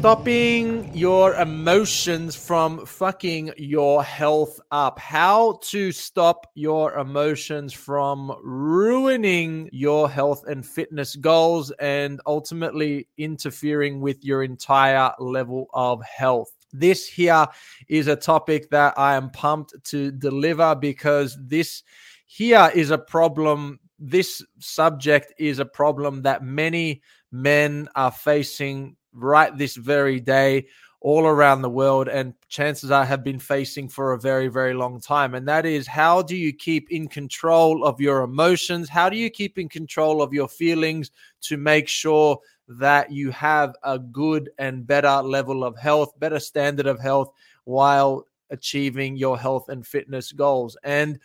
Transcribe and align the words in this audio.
stopping 0.00 0.90
your 0.96 1.34
emotions 1.34 2.34
from 2.34 2.86
fucking 2.86 3.52
your 3.58 4.02
health 4.02 4.58
up. 4.70 4.98
How 4.98 5.58
to 5.64 5.92
stop 5.92 6.46
your 6.54 6.94
emotions 6.94 7.74
from 7.74 8.34
ruining 8.42 9.68
your 9.72 10.08
health 10.08 10.44
and 10.46 10.64
fitness 10.64 11.16
goals 11.16 11.70
and 11.72 12.18
ultimately 12.26 13.08
interfering 13.18 14.00
with 14.00 14.24
your 14.24 14.42
entire 14.42 15.12
level 15.18 15.66
of 15.74 16.02
health. 16.02 16.50
This 16.72 17.06
here 17.06 17.46
is 17.86 18.06
a 18.06 18.16
topic 18.16 18.70
that 18.70 18.98
I 18.98 19.16
am 19.16 19.28
pumped 19.28 19.74
to 19.84 20.10
deliver 20.12 20.74
because 20.74 21.36
this 21.38 21.82
here 22.24 22.70
is 22.74 22.90
a 22.90 22.96
problem. 22.96 23.78
This 23.98 24.42
subject 24.60 25.34
is 25.38 25.58
a 25.58 25.66
problem 25.66 26.22
that 26.22 26.42
many 26.42 27.02
men 27.32 27.86
are 27.94 28.10
facing 28.10 28.96
right 29.12 29.56
this 29.56 29.76
very 29.76 30.20
day 30.20 30.66
all 31.00 31.26
around 31.26 31.62
the 31.62 31.70
world 31.70 32.08
and 32.08 32.34
chances 32.48 32.90
are 32.90 33.06
have 33.06 33.24
been 33.24 33.38
facing 33.38 33.88
for 33.88 34.12
a 34.12 34.20
very 34.20 34.48
very 34.48 34.74
long 34.74 35.00
time. 35.00 35.34
And 35.34 35.48
that 35.48 35.64
is 35.64 35.86
how 35.86 36.20
do 36.22 36.36
you 36.36 36.52
keep 36.52 36.90
in 36.90 37.08
control 37.08 37.84
of 37.84 38.00
your 38.00 38.22
emotions? 38.22 38.88
How 38.88 39.08
do 39.08 39.16
you 39.16 39.30
keep 39.30 39.56
in 39.58 39.68
control 39.68 40.20
of 40.20 40.34
your 40.34 40.48
feelings 40.48 41.10
to 41.42 41.56
make 41.56 41.88
sure 41.88 42.38
that 42.68 43.10
you 43.10 43.30
have 43.30 43.74
a 43.82 43.98
good 43.98 44.50
and 44.58 44.86
better 44.86 45.22
level 45.22 45.64
of 45.64 45.76
health 45.78 46.12
better 46.20 46.38
standard 46.38 46.86
of 46.86 47.00
health 47.00 47.32
while 47.64 48.26
achieving 48.50 49.16
your 49.16 49.38
health 49.38 49.70
and 49.70 49.86
fitness 49.86 50.32
goals? 50.32 50.76
And 50.84 51.18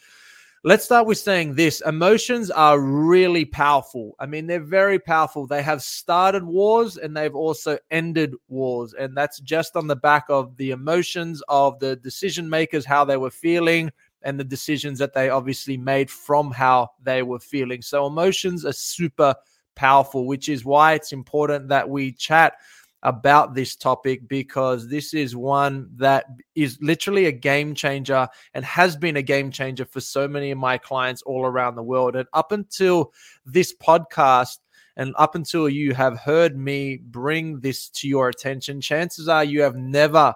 Let's 0.68 0.84
start 0.84 1.06
with 1.06 1.20
saying 1.20 1.54
this 1.54 1.82
emotions 1.82 2.50
are 2.50 2.80
really 2.80 3.46
powerful. 3.46 4.16
I 4.20 4.26
mean, 4.26 4.48
they're 4.48 4.60
very 4.60 4.98
powerful. 4.98 5.46
They 5.46 5.62
have 5.62 5.84
started 5.84 6.44
wars 6.44 6.98
and 6.98 7.16
they've 7.16 7.36
also 7.36 7.78
ended 7.92 8.34
wars. 8.48 8.96
And 8.96 9.16
that's 9.16 9.40
just 9.42 9.76
on 9.76 9.86
the 9.86 9.96
back 9.96 10.26
of 10.28 10.58
the 10.58 10.72
emotions 10.72 11.44
of 11.50 11.78
the 11.78 11.98
decision 11.98 12.50
makers, 12.50 12.84
how 12.84 13.06
they 13.06 13.16
were 13.16 13.30
feeling, 13.30 13.92
and 14.24 14.40
the 14.40 14.44
decisions 14.44 14.98
that 14.98 15.14
they 15.14 15.30
obviously 15.30 15.78
made 15.78 16.10
from 16.10 16.50
how 16.50 16.90
they 17.04 17.22
were 17.22 17.38
feeling. 17.38 17.84
So, 17.84 18.08
emotions 18.08 18.66
are 18.66 18.74
super 18.74 19.36
powerful, 19.76 20.26
which 20.26 20.50
is 20.50 20.66
why 20.66 20.94
it's 20.96 21.14
important 21.14 21.68
that 21.68 21.88
we 21.88 22.12
chat 22.12 22.56
about 23.06 23.54
this 23.54 23.76
topic 23.76 24.28
because 24.28 24.90
this 24.90 25.14
is 25.14 25.36
one 25.36 25.88
that 25.96 26.26
is 26.56 26.78
literally 26.82 27.28
a 27.28 27.32
game 27.32 27.76
changer 27.76 28.28
and 28.56 28.66
has 28.66 28.98
been 28.98 29.16
a 29.16 29.22
game 29.22 29.52
changer 29.52 29.86
for 29.86 30.02
so 30.02 30.28
many 30.28 30.50
of 30.50 30.58
my 30.58 30.78
clients 30.78 31.22
all 31.22 31.46
around 31.46 31.76
the 31.76 31.84
world. 31.84 32.16
And 32.16 32.28
up 32.34 32.52
until 32.52 33.14
this 33.46 33.74
podcast, 33.74 34.58
and 34.98 35.14
up 35.18 35.36
until 35.36 35.70
you 35.70 35.94
have 35.94 36.18
heard 36.18 36.58
me 36.58 36.98
bring 36.98 37.60
this 37.60 37.90
to 37.90 38.08
your 38.08 38.30
attention, 38.30 38.82
chances 38.82 39.28
are 39.28 39.44
you 39.44 39.62
have 39.62 39.76
never 39.76 40.34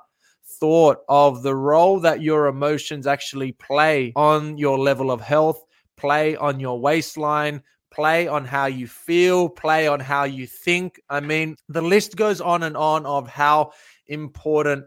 thought 0.59 0.98
of 1.08 1.42
the 1.42 1.56
role 1.56 2.00
that 2.02 2.22
your 2.22 2.48
emotions 2.48 3.08
actually 3.08 3.54
play 3.54 4.11
on 4.16 4.58
your 4.58 4.78
level 4.78 5.11
of 5.11 5.22
health, 5.22 5.66
play 5.95 6.36
on 6.36 6.60
your 6.60 6.80
waistline, 6.80 7.64
play 7.92 8.27
on 8.27 8.45
how 8.45 8.66
you 8.66 8.88
feel, 8.88 9.50
play 9.50 9.88
on 9.88 10.00
how 10.00 10.23
you 10.23 10.48
think. 10.48 11.02
I 11.10 11.20
mean, 11.20 11.55
the 11.67 11.82
list 11.82 12.16
goes 12.16 12.42
on 12.42 12.64
and 12.64 12.77
on 12.77 13.05
of 13.05 13.27
how 13.27 13.72
important 14.08 14.86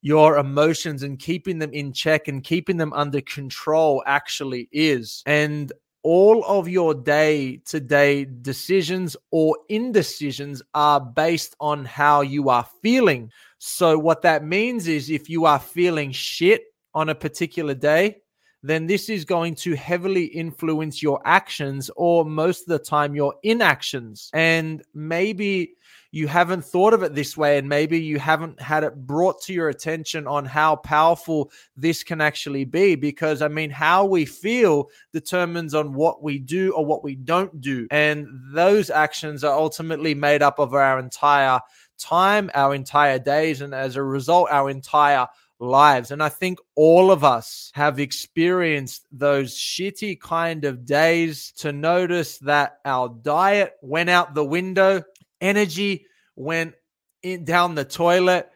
your 0.00 0.38
emotions 0.38 1.02
and 1.02 1.18
keeping 1.18 1.58
them 1.58 1.72
in 1.72 1.92
check 1.92 2.28
and 2.28 2.44
keeping 2.44 2.76
them 2.76 2.92
under 2.92 3.20
control 3.20 4.02
actually 4.06 4.68
is. 4.70 5.22
And 5.26 5.72
all 6.02 6.44
of 6.44 6.68
your 6.68 6.94
day 6.94 7.60
to 7.66 7.80
day 7.80 8.24
decisions 8.24 9.16
or 9.30 9.58
indecisions 9.68 10.62
are 10.74 11.00
based 11.00 11.56
on 11.60 11.84
how 11.84 12.20
you 12.20 12.48
are 12.48 12.66
feeling. 12.80 13.30
So, 13.58 13.98
what 13.98 14.22
that 14.22 14.44
means 14.44 14.86
is 14.86 15.10
if 15.10 15.28
you 15.28 15.44
are 15.44 15.58
feeling 15.58 16.12
shit 16.12 16.62
on 16.94 17.08
a 17.08 17.14
particular 17.14 17.74
day, 17.74 18.18
then 18.68 18.86
this 18.86 19.08
is 19.08 19.24
going 19.24 19.54
to 19.54 19.74
heavily 19.74 20.24
influence 20.26 21.02
your 21.02 21.20
actions 21.24 21.90
or 21.96 22.24
most 22.24 22.62
of 22.62 22.68
the 22.68 22.78
time 22.78 23.14
your 23.14 23.34
inactions. 23.42 24.30
And 24.34 24.82
maybe 24.94 25.74
you 26.10 26.26
haven't 26.26 26.64
thought 26.64 26.94
of 26.94 27.02
it 27.02 27.14
this 27.14 27.36
way, 27.36 27.58
and 27.58 27.68
maybe 27.68 28.00
you 28.00 28.18
haven't 28.18 28.60
had 28.60 28.82
it 28.82 29.06
brought 29.06 29.42
to 29.42 29.52
your 29.52 29.68
attention 29.68 30.26
on 30.26 30.46
how 30.46 30.76
powerful 30.76 31.50
this 31.76 32.02
can 32.02 32.20
actually 32.20 32.64
be. 32.64 32.94
Because 32.94 33.42
I 33.42 33.48
mean, 33.48 33.70
how 33.70 34.06
we 34.06 34.24
feel 34.24 34.88
determines 35.12 35.74
on 35.74 35.92
what 35.92 36.22
we 36.22 36.38
do 36.38 36.72
or 36.72 36.84
what 36.84 37.04
we 37.04 37.14
don't 37.14 37.60
do. 37.60 37.86
And 37.90 38.26
those 38.52 38.88
actions 38.88 39.44
are 39.44 39.58
ultimately 39.58 40.14
made 40.14 40.42
up 40.42 40.58
of 40.58 40.72
our 40.72 40.98
entire 40.98 41.60
time, 41.98 42.50
our 42.54 42.74
entire 42.74 43.18
days, 43.18 43.60
and 43.60 43.74
as 43.74 43.96
a 43.96 44.02
result, 44.02 44.48
our 44.50 44.70
entire 44.70 45.26
lives. 45.60 46.10
And 46.10 46.22
I 46.22 46.28
think 46.28 46.58
all 46.74 47.10
of 47.10 47.24
us 47.24 47.70
have 47.74 47.98
experienced 47.98 49.06
those 49.10 49.54
shitty 49.54 50.20
kind 50.20 50.64
of 50.64 50.84
days 50.84 51.52
to 51.58 51.72
notice 51.72 52.38
that 52.38 52.78
our 52.84 53.08
diet 53.08 53.74
went 53.82 54.10
out 54.10 54.34
the 54.34 54.44
window, 54.44 55.02
energy 55.40 56.06
went 56.36 56.74
in, 57.22 57.44
down 57.44 57.74
the 57.74 57.84
toilet, 57.84 58.50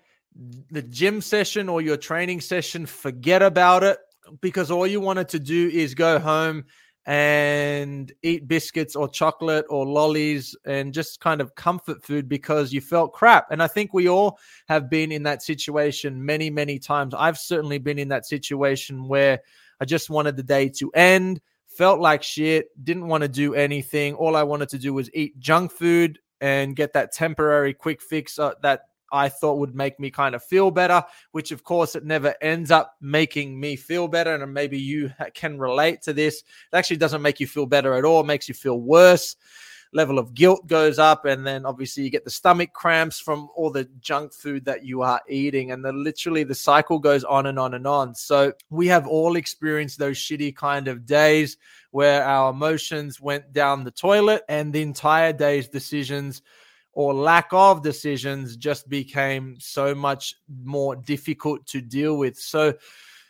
the 0.70 0.82
gym 0.82 1.20
session 1.20 1.68
or 1.68 1.80
your 1.80 1.96
training 1.96 2.40
session, 2.40 2.86
forget 2.86 3.42
about 3.42 3.82
it 3.82 3.98
because 4.40 4.70
all 4.70 4.86
you 4.86 5.00
wanted 5.00 5.28
to 5.30 5.38
do 5.38 5.68
is 5.68 5.94
go 5.94 6.18
home 6.18 6.64
and 7.06 8.12
eat 8.22 8.46
biscuits 8.46 8.94
or 8.94 9.08
chocolate 9.08 9.66
or 9.68 9.84
lollies 9.84 10.54
and 10.64 10.94
just 10.94 11.20
kind 11.20 11.40
of 11.40 11.54
comfort 11.54 12.04
food 12.04 12.28
because 12.28 12.72
you 12.72 12.80
felt 12.80 13.12
crap. 13.12 13.50
And 13.50 13.62
I 13.62 13.66
think 13.66 13.92
we 13.92 14.08
all 14.08 14.38
have 14.68 14.88
been 14.88 15.10
in 15.10 15.24
that 15.24 15.42
situation 15.42 16.24
many, 16.24 16.48
many 16.48 16.78
times. 16.78 17.14
I've 17.14 17.38
certainly 17.38 17.78
been 17.78 17.98
in 17.98 18.08
that 18.08 18.26
situation 18.26 19.08
where 19.08 19.40
I 19.80 19.84
just 19.84 20.10
wanted 20.10 20.36
the 20.36 20.44
day 20.44 20.68
to 20.78 20.90
end, 20.92 21.40
felt 21.66 21.98
like 21.98 22.22
shit, 22.22 22.66
didn't 22.84 23.08
want 23.08 23.22
to 23.22 23.28
do 23.28 23.54
anything. 23.54 24.14
All 24.14 24.36
I 24.36 24.44
wanted 24.44 24.68
to 24.70 24.78
do 24.78 24.94
was 24.94 25.10
eat 25.12 25.38
junk 25.40 25.72
food 25.72 26.20
and 26.40 26.76
get 26.76 26.92
that 26.92 27.12
temporary 27.12 27.74
quick 27.74 28.00
fix 28.00 28.38
uh, 28.38 28.52
that 28.62 28.86
I 29.12 29.28
thought 29.28 29.58
would 29.58 29.74
make 29.74 30.00
me 30.00 30.10
kind 30.10 30.34
of 30.34 30.42
feel 30.42 30.70
better, 30.70 31.04
which 31.30 31.52
of 31.52 31.62
course 31.62 31.94
it 31.94 32.04
never 32.04 32.34
ends 32.40 32.70
up 32.70 32.96
making 33.00 33.60
me 33.60 33.76
feel 33.76 34.08
better. 34.08 34.34
And 34.34 34.54
maybe 34.54 34.78
you 34.78 35.12
can 35.34 35.58
relate 35.58 36.02
to 36.02 36.12
this. 36.12 36.42
It 36.72 36.76
actually 36.76 36.96
doesn't 36.96 37.22
make 37.22 37.38
you 37.38 37.46
feel 37.46 37.66
better 37.66 37.94
at 37.94 38.04
all, 38.04 38.20
it 38.20 38.26
makes 38.26 38.48
you 38.48 38.54
feel 38.54 38.80
worse. 38.80 39.36
Level 39.94 40.18
of 40.18 40.32
guilt 40.32 40.66
goes 40.66 40.98
up, 40.98 41.26
and 41.26 41.46
then 41.46 41.66
obviously 41.66 42.02
you 42.02 42.08
get 42.08 42.24
the 42.24 42.30
stomach 42.30 42.72
cramps 42.72 43.20
from 43.20 43.50
all 43.54 43.70
the 43.70 43.84
junk 44.00 44.32
food 44.32 44.64
that 44.64 44.86
you 44.86 45.02
are 45.02 45.20
eating, 45.28 45.70
and 45.70 45.84
then 45.84 46.02
literally 46.02 46.44
the 46.44 46.54
cycle 46.54 46.98
goes 46.98 47.24
on 47.24 47.44
and 47.44 47.58
on 47.58 47.74
and 47.74 47.86
on. 47.86 48.14
So 48.14 48.54
we 48.70 48.86
have 48.86 49.06
all 49.06 49.36
experienced 49.36 49.98
those 49.98 50.16
shitty 50.16 50.56
kind 50.56 50.88
of 50.88 51.04
days 51.04 51.58
where 51.90 52.24
our 52.24 52.52
emotions 52.52 53.20
went 53.20 53.52
down 53.52 53.84
the 53.84 53.90
toilet, 53.90 54.44
and 54.48 54.72
the 54.72 54.80
entire 54.80 55.34
day's 55.34 55.68
decisions 55.68 56.40
or 56.92 57.14
lack 57.14 57.48
of 57.52 57.82
decisions 57.82 58.56
just 58.56 58.88
became 58.88 59.56
so 59.58 59.94
much 59.94 60.34
more 60.62 60.96
difficult 60.96 61.66
to 61.66 61.80
deal 61.80 62.16
with. 62.16 62.38
So, 62.38 62.74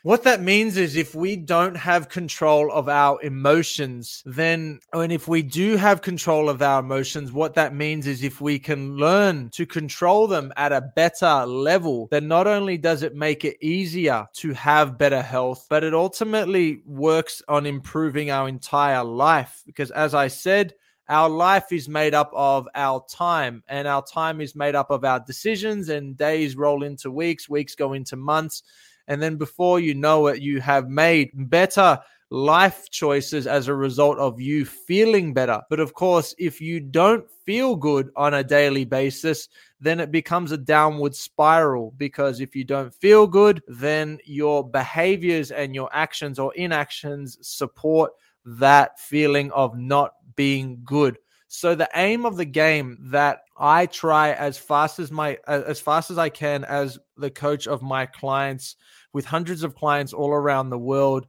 what 0.03 0.23
that 0.23 0.41
means 0.41 0.75
is 0.75 0.97
if 0.97 1.15
we 1.15 1.37
don't 1.37 1.75
have 1.75 2.09
control 2.09 2.69
of 2.73 2.89
our 2.89 3.21
emotions, 3.21 4.21
then, 4.25 4.81
and 4.91 5.13
if 5.13 5.29
we 5.29 5.41
do 5.41 5.77
have 5.77 6.01
control 6.01 6.49
of 6.49 6.61
our 6.61 6.81
emotions, 6.81 7.31
what 7.31 7.53
that 7.53 7.73
means 7.73 8.05
is 8.05 8.21
if 8.21 8.41
we 8.41 8.59
can 8.59 8.97
learn 8.97 9.49
to 9.51 9.65
control 9.65 10.27
them 10.27 10.51
at 10.57 10.73
a 10.73 10.81
better 10.81 11.45
level, 11.45 12.09
then 12.11 12.27
not 12.27 12.47
only 12.47 12.77
does 12.77 13.01
it 13.01 13.15
make 13.15 13.45
it 13.45 13.55
easier 13.61 14.27
to 14.33 14.51
have 14.51 14.97
better 14.97 15.21
health, 15.21 15.67
but 15.69 15.85
it 15.85 15.93
ultimately 15.93 16.81
works 16.85 17.41
on 17.47 17.65
improving 17.65 18.29
our 18.29 18.49
entire 18.49 19.05
life. 19.05 19.63
Because 19.65 19.89
as 19.91 20.13
I 20.13 20.27
said, 20.27 20.73
our 21.09 21.29
life 21.29 21.71
is 21.71 21.89
made 21.89 22.13
up 22.13 22.31
of 22.33 22.67
our 22.75 23.03
time, 23.09 23.63
and 23.67 23.87
our 23.87 24.03
time 24.03 24.41
is 24.41 24.55
made 24.55 24.75
up 24.75 24.89
of 24.89 25.03
our 25.03 25.19
decisions, 25.19 25.89
and 25.89 26.17
days 26.17 26.55
roll 26.55 26.83
into 26.83 27.11
weeks, 27.11 27.49
weeks 27.49 27.75
go 27.75 27.93
into 27.93 28.15
months. 28.15 28.63
And 29.07 29.21
then 29.21 29.35
before 29.35 29.79
you 29.79 29.95
know 29.95 30.27
it, 30.27 30.41
you 30.41 30.61
have 30.61 30.87
made 30.87 31.31
better 31.33 31.99
life 32.33 32.89
choices 32.89 33.45
as 33.45 33.67
a 33.67 33.75
result 33.75 34.17
of 34.17 34.41
you 34.41 34.65
feeling 34.65 35.33
better. 35.33 35.61
But 35.69 35.79
of 35.79 35.93
course, 35.93 36.33
if 36.39 36.59
you 36.59 36.79
don't 36.79 37.29
feel 37.45 37.75
good 37.75 38.09
on 38.15 38.33
a 38.33 38.43
daily 38.43 38.85
basis, 38.85 39.49
then 39.79 39.99
it 39.99 40.11
becomes 40.11 40.51
a 40.51 40.57
downward 40.57 41.13
spiral 41.13 41.93
because 41.97 42.39
if 42.39 42.55
you 42.55 42.63
don't 42.63 42.91
feel 42.91 43.27
good, 43.27 43.61
then 43.67 44.17
your 44.25 44.67
behaviors 44.67 45.51
and 45.51 45.75
your 45.75 45.89
actions 45.93 46.39
or 46.39 46.53
inactions 46.55 47.37
support 47.41 48.13
that 48.45 48.99
feeling 48.99 49.51
of 49.51 49.77
not 49.77 50.13
being 50.35 50.81
good. 50.83 51.17
So 51.47 51.75
the 51.75 51.89
aim 51.93 52.25
of 52.25 52.35
the 52.35 52.45
game 52.45 52.97
that 53.11 53.41
I 53.57 53.85
try 53.85 54.31
as 54.31 54.57
fast 54.57 54.97
as 54.99 55.11
my 55.11 55.37
as 55.47 55.79
fast 55.79 56.09
as 56.09 56.17
I 56.17 56.29
can 56.29 56.63
as 56.63 56.97
the 57.15 57.29
coach 57.29 57.67
of 57.67 57.83
my 57.83 58.07
clients 58.07 58.75
with 59.13 59.25
hundreds 59.25 59.63
of 59.63 59.75
clients 59.75 60.13
all 60.13 60.31
around 60.31 60.69
the 60.69 60.79
world 60.79 61.27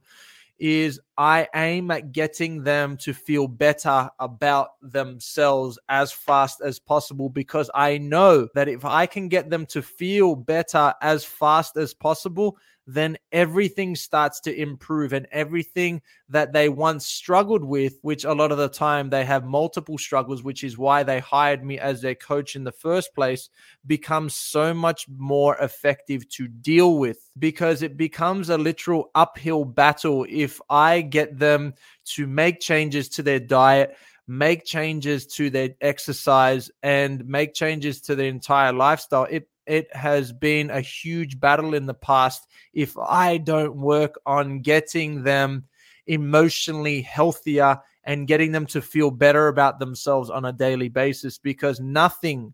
is 0.57 0.99
I 1.17 1.47
aim 1.55 1.91
at 1.91 2.11
getting 2.11 2.63
them 2.63 2.97
to 2.97 3.13
feel 3.13 3.47
better 3.47 4.09
about 4.19 4.69
themselves 4.81 5.79
as 5.87 6.11
fast 6.11 6.61
as 6.61 6.79
possible 6.79 7.29
because 7.29 7.69
I 7.73 7.97
know 7.97 8.47
that 8.53 8.67
if 8.67 8.83
I 8.83 9.05
can 9.05 9.29
get 9.29 9.49
them 9.49 9.65
to 9.67 9.81
feel 9.81 10.35
better 10.35 10.93
as 11.01 11.23
fast 11.23 11.77
as 11.77 11.93
possible, 11.93 12.57
then 12.87 13.17
everything 13.31 13.95
starts 13.95 14.39
to 14.41 14.55
improve 14.55 15.13
and 15.13 15.27
everything 15.31 16.01
that 16.29 16.53
they 16.53 16.69
once 16.69 17.05
struggled 17.05 17.63
with, 17.63 17.97
which 18.01 18.25
a 18.25 18.33
lot 18.33 18.51
of 18.51 18.57
the 18.57 18.69
time 18.69 19.09
they 19.09 19.25
have 19.25 19.43
multiple 19.43 19.97
struggles, 19.97 20.43
which 20.43 20.63
is 20.63 20.77
why 20.77 21.03
they 21.03 21.19
hired 21.19 21.63
me 21.63 21.79
as 21.79 22.01
their 22.01 22.15
coach 22.15 22.55
in 22.55 22.63
the 22.63 22.71
first 22.71 23.13
place, 23.15 23.49
becomes 23.87 24.35
so 24.35 24.73
much 24.73 25.07
more 25.09 25.55
effective 25.57 26.27
to 26.29 26.47
deal 26.47 26.97
with 26.97 27.31
because 27.39 27.81
it 27.81 27.97
becomes 27.97 28.49
a 28.49 28.57
literal 28.57 29.09
uphill 29.15 29.65
battle. 29.65 30.25
If 30.29 30.61
I 30.69 31.01
get 31.09 31.37
them 31.37 31.73
to 32.05 32.27
make 32.27 32.59
changes 32.59 33.09
to 33.09 33.23
their 33.23 33.39
diet 33.39 33.95
make 34.27 34.65
changes 34.65 35.27
to 35.27 35.51
their 35.51 35.69
exercise 35.81 36.71
and 36.81 37.23
make 37.27 37.53
changes 37.53 38.01
to 38.01 38.15
their 38.15 38.27
entire 38.27 38.73
lifestyle 38.73 39.25
it 39.25 39.47
it 39.65 39.93
has 39.95 40.31
been 40.31 40.69
a 40.69 40.81
huge 40.81 41.39
battle 41.39 41.73
in 41.73 41.85
the 41.85 41.93
past. 41.93 42.47
If 42.73 42.97
I 42.97 43.37
don't 43.37 43.75
work 43.75 44.15
on 44.25 44.59
getting 44.61 45.23
them 45.23 45.65
emotionally 46.07 47.01
healthier 47.01 47.79
and 48.03 48.27
getting 48.27 48.51
them 48.51 48.67
to 48.67 48.81
feel 48.81 49.09
better 49.09 49.47
about 49.47 49.79
themselves 49.79 50.29
on 50.29 50.45
a 50.45 50.53
daily 50.53 50.89
basis, 50.89 51.39
because 51.39 51.79
nothing 51.79 52.53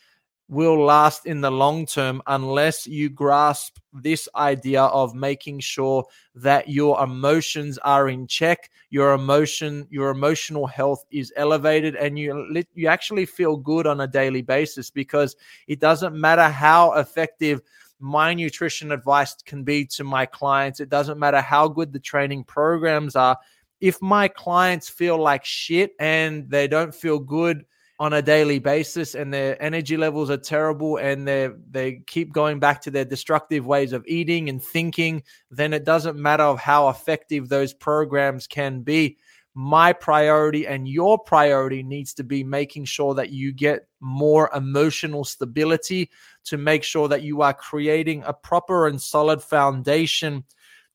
will 0.51 0.83
last 0.83 1.25
in 1.25 1.39
the 1.39 1.49
long 1.49 1.85
term 1.85 2.21
unless 2.27 2.85
you 2.85 3.09
grasp 3.09 3.77
this 3.93 4.27
idea 4.35 4.83
of 4.83 5.15
making 5.15 5.61
sure 5.61 6.05
that 6.35 6.67
your 6.67 7.01
emotions 7.01 7.77
are 7.79 8.09
in 8.09 8.27
check 8.27 8.69
your 8.89 9.13
emotion 9.13 9.87
your 9.89 10.09
emotional 10.09 10.67
health 10.67 11.05
is 11.09 11.31
elevated 11.37 11.95
and 11.95 12.19
you 12.19 12.63
you 12.75 12.87
actually 12.87 13.25
feel 13.25 13.55
good 13.55 13.87
on 13.87 14.01
a 14.01 14.07
daily 14.07 14.41
basis 14.41 14.89
because 14.89 15.37
it 15.67 15.79
doesn't 15.79 16.19
matter 16.19 16.49
how 16.49 16.91
effective 16.93 17.61
my 17.99 18.33
nutrition 18.33 18.91
advice 18.91 19.35
can 19.45 19.63
be 19.63 19.85
to 19.85 20.03
my 20.03 20.25
clients 20.25 20.81
it 20.81 20.89
doesn't 20.89 21.17
matter 21.17 21.39
how 21.39 21.65
good 21.65 21.93
the 21.93 21.99
training 21.99 22.43
programs 22.43 23.15
are. 23.15 23.37
If 23.79 24.01
my 24.01 24.27
clients 24.27 24.89
feel 24.89 25.17
like 25.17 25.45
shit 25.45 25.93
and 25.97 26.49
they 26.49 26.67
don't 26.67 26.93
feel 26.93 27.19
good 27.19 27.65
on 28.01 28.13
a 28.13 28.21
daily 28.21 28.57
basis 28.57 29.13
and 29.13 29.31
their 29.31 29.61
energy 29.61 29.95
levels 29.95 30.31
are 30.31 30.35
terrible 30.35 30.97
and 30.97 31.27
they 31.27 31.47
they 31.69 32.01
keep 32.07 32.33
going 32.33 32.59
back 32.59 32.81
to 32.81 32.89
their 32.89 33.05
destructive 33.05 33.67
ways 33.67 33.93
of 33.93 34.03
eating 34.07 34.49
and 34.49 34.63
thinking 34.63 35.21
then 35.51 35.71
it 35.71 35.85
doesn't 35.85 36.17
matter 36.17 36.41
of 36.41 36.57
how 36.57 36.89
effective 36.89 37.47
those 37.47 37.75
programs 37.75 38.47
can 38.47 38.81
be. 38.81 39.19
My 39.53 39.93
priority 39.93 40.65
and 40.65 40.87
your 40.87 41.19
priority 41.19 41.83
needs 41.83 42.15
to 42.15 42.23
be 42.23 42.43
making 42.43 42.85
sure 42.85 43.13
that 43.13 43.29
you 43.29 43.53
get 43.53 43.85
more 43.99 44.49
emotional 44.55 45.23
stability 45.23 46.09
to 46.45 46.57
make 46.57 46.83
sure 46.83 47.07
that 47.07 47.21
you 47.21 47.43
are 47.43 47.53
creating 47.53 48.23
a 48.25 48.33
proper 48.33 48.87
and 48.87 48.99
solid 48.99 49.43
foundation 49.43 50.43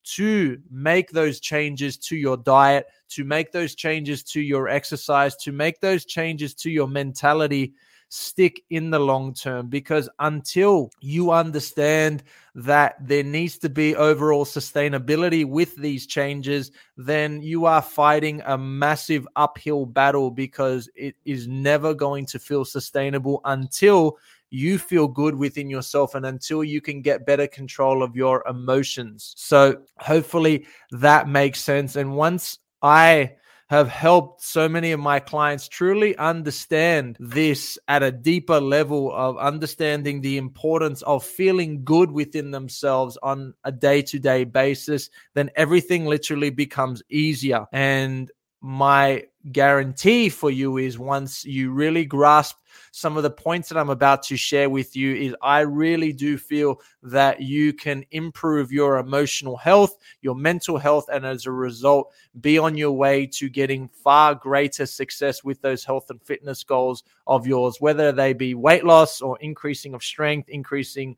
to 0.06 0.58
make 0.70 1.10
those 1.10 1.40
changes 1.40 1.96
to 1.96 2.16
your 2.16 2.36
diet, 2.36 2.86
to 3.08 3.24
make 3.24 3.52
those 3.52 3.74
changes 3.74 4.22
to 4.22 4.40
your 4.40 4.68
exercise, 4.68 5.36
to 5.36 5.52
make 5.52 5.80
those 5.80 6.04
changes 6.04 6.54
to 6.54 6.70
your 6.70 6.86
mentality 6.86 7.74
stick 8.08 8.62
in 8.70 8.90
the 8.90 8.98
long 8.98 9.34
term. 9.34 9.68
Because 9.68 10.08
until 10.20 10.90
you 11.00 11.32
understand 11.32 12.22
that 12.54 12.96
there 13.00 13.24
needs 13.24 13.58
to 13.58 13.68
be 13.68 13.96
overall 13.96 14.44
sustainability 14.44 15.44
with 15.44 15.74
these 15.76 16.06
changes, 16.06 16.70
then 16.96 17.42
you 17.42 17.66
are 17.66 17.82
fighting 17.82 18.42
a 18.46 18.56
massive 18.56 19.26
uphill 19.36 19.86
battle 19.86 20.30
because 20.30 20.88
it 20.94 21.16
is 21.24 21.48
never 21.48 21.94
going 21.94 22.26
to 22.26 22.38
feel 22.38 22.64
sustainable 22.64 23.40
until 23.44 24.18
you 24.50 24.78
feel 24.78 25.08
good 25.08 25.34
within 25.34 25.68
yourself 25.68 26.14
and 26.14 26.26
until 26.26 26.62
you 26.62 26.80
can 26.80 27.02
get 27.02 27.26
better 27.26 27.46
control 27.46 28.02
of 28.02 28.16
your 28.16 28.44
emotions. 28.48 29.34
So, 29.36 29.82
hopefully, 29.98 30.66
that 30.90 31.28
makes 31.28 31.60
sense. 31.60 31.96
And 31.96 32.14
once 32.14 32.58
I 32.82 33.36
have 33.68 33.88
helped 33.88 34.42
so 34.42 34.68
many 34.68 34.92
of 34.92 35.00
my 35.00 35.18
clients 35.18 35.66
truly 35.66 36.16
understand 36.18 37.16
this 37.18 37.76
at 37.88 38.02
a 38.02 38.12
deeper 38.12 38.60
level 38.60 39.12
of 39.12 39.36
understanding 39.38 40.20
the 40.20 40.36
importance 40.36 41.02
of 41.02 41.24
feeling 41.24 41.82
good 41.82 42.10
within 42.10 42.52
themselves 42.52 43.18
on 43.24 43.54
a 43.64 43.72
day 43.72 44.02
to 44.02 44.20
day 44.20 44.44
basis, 44.44 45.10
then 45.34 45.50
everything 45.56 46.06
literally 46.06 46.50
becomes 46.50 47.02
easier. 47.10 47.66
And 47.72 48.30
my 48.66 49.22
guarantee 49.52 50.28
for 50.28 50.50
you 50.50 50.76
is 50.76 50.98
once 50.98 51.44
you 51.44 51.70
really 51.70 52.04
grasp 52.04 52.56
some 52.90 53.16
of 53.16 53.22
the 53.22 53.30
points 53.30 53.68
that 53.68 53.78
I'm 53.78 53.90
about 53.90 54.24
to 54.24 54.36
share 54.36 54.68
with 54.68 54.96
you 54.96 55.14
is 55.14 55.36
I 55.40 55.60
really 55.60 56.12
do 56.12 56.36
feel 56.36 56.80
that 57.04 57.40
you 57.40 57.72
can 57.72 58.04
improve 58.10 58.72
your 58.72 58.98
emotional 58.98 59.56
health, 59.56 59.96
your 60.20 60.34
mental 60.34 60.78
health, 60.78 61.06
and 61.12 61.24
as 61.24 61.46
a 61.46 61.52
result, 61.52 62.12
be 62.40 62.58
on 62.58 62.76
your 62.76 62.90
way 62.90 63.24
to 63.34 63.48
getting 63.48 63.88
far 63.88 64.34
greater 64.34 64.84
success 64.84 65.44
with 65.44 65.62
those 65.62 65.84
health 65.84 66.10
and 66.10 66.20
fitness 66.20 66.64
goals 66.64 67.04
of 67.28 67.46
yours, 67.46 67.76
whether 67.78 68.10
they 68.10 68.32
be 68.32 68.54
weight 68.54 68.84
loss 68.84 69.20
or 69.20 69.38
increasing 69.38 69.94
of 69.94 70.02
strength, 70.02 70.48
increasing 70.48 71.16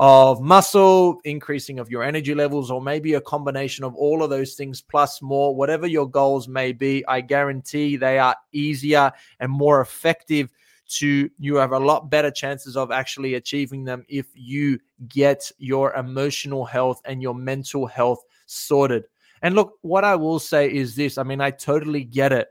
of 0.00 0.40
muscle, 0.40 1.20
increasing 1.24 1.80
of 1.80 1.90
your 1.90 2.04
energy 2.04 2.32
levels, 2.32 2.70
or 2.70 2.80
maybe 2.80 3.14
a 3.14 3.20
combination 3.20 3.84
of 3.84 3.96
all 3.96 4.22
of 4.22 4.30
those 4.30 4.54
things 4.54 4.80
plus 4.80 5.20
more, 5.20 5.54
whatever 5.56 5.88
your 5.88 6.08
goals 6.08 6.46
may 6.46 6.72
be, 6.72 7.04
I 7.08 7.20
guarantee 7.20 7.96
they 7.96 8.16
are 8.20 8.36
easier 8.52 9.10
and 9.40 9.50
more 9.50 9.80
effective 9.80 10.50
to 10.90 11.28
you 11.40 11.56
have 11.56 11.72
a 11.72 11.78
lot 11.78 12.10
better 12.10 12.30
chances 12.30 12.76
of 12.76 12.92
actually 12.92 13.34
achieving 13.34 13.84
them 13.84 14.06
if 14.08 14.26
you 14.34 14.78
get 15.08 15.50
your 15.58 15.92
emotional 15.94 16.64
health 16.64 17.02
and 17.04 17.20
your 17.20 17.34
mental 17.34 17.84
health 17.84 18.24
sorted. 18.46 19.04
And 19.42 19.56
look, 19.56 19.78
what 19.82 20.04
I 20.04 20.14
will 20.14 20.38
say 20.38 20.72
is 20.72 20.94
this 20.94 21.18
I 21.18 21.24
mean, 21.24 21.40
I 21.40 21.50
totally 21.50 22.04
get 22.04 22.32
it. 22.32 22.48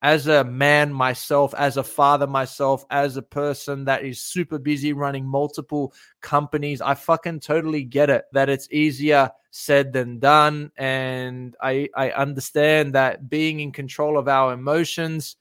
As 0.00 0.28
a 0.28 0.44
man 0.44 0.92
myself, 0.92 1.54
as 1.54 1.76
a 1.76 1.82
father 1.82 2.28
myself, 2.28 2.84
as 2.90 3.16
a 3.16 3.22
person 3.22 3.84
that 3.86 4.04
is 4.04 4.22
super 4.22 4.58
busy 4.58 4.92
running 4.92 5.26
multiple 5.26 5.92
companies, 6.20 6.80
I 6.80 6.94
fucking 6.94 7.40
totally 7.40 7.82
get 7.82 8.08
it 8.08 8.26
that 8.32 8.48
it's 8.48 8.68
easier 8.70 9.30
said 9.50 9.92
than 9.92 10.20
done. 10.20 10.70
And 10.76 11.56
I, 11.60 11.88
I 11.96 12.10
understand 12.10 12.94
that 12.94 13.28
being 13.28 13.58
in 13.58 13.72
control 13.72 14.18
of 14.18 14.28
our 14.28 14.52
emotions 14.52 15.36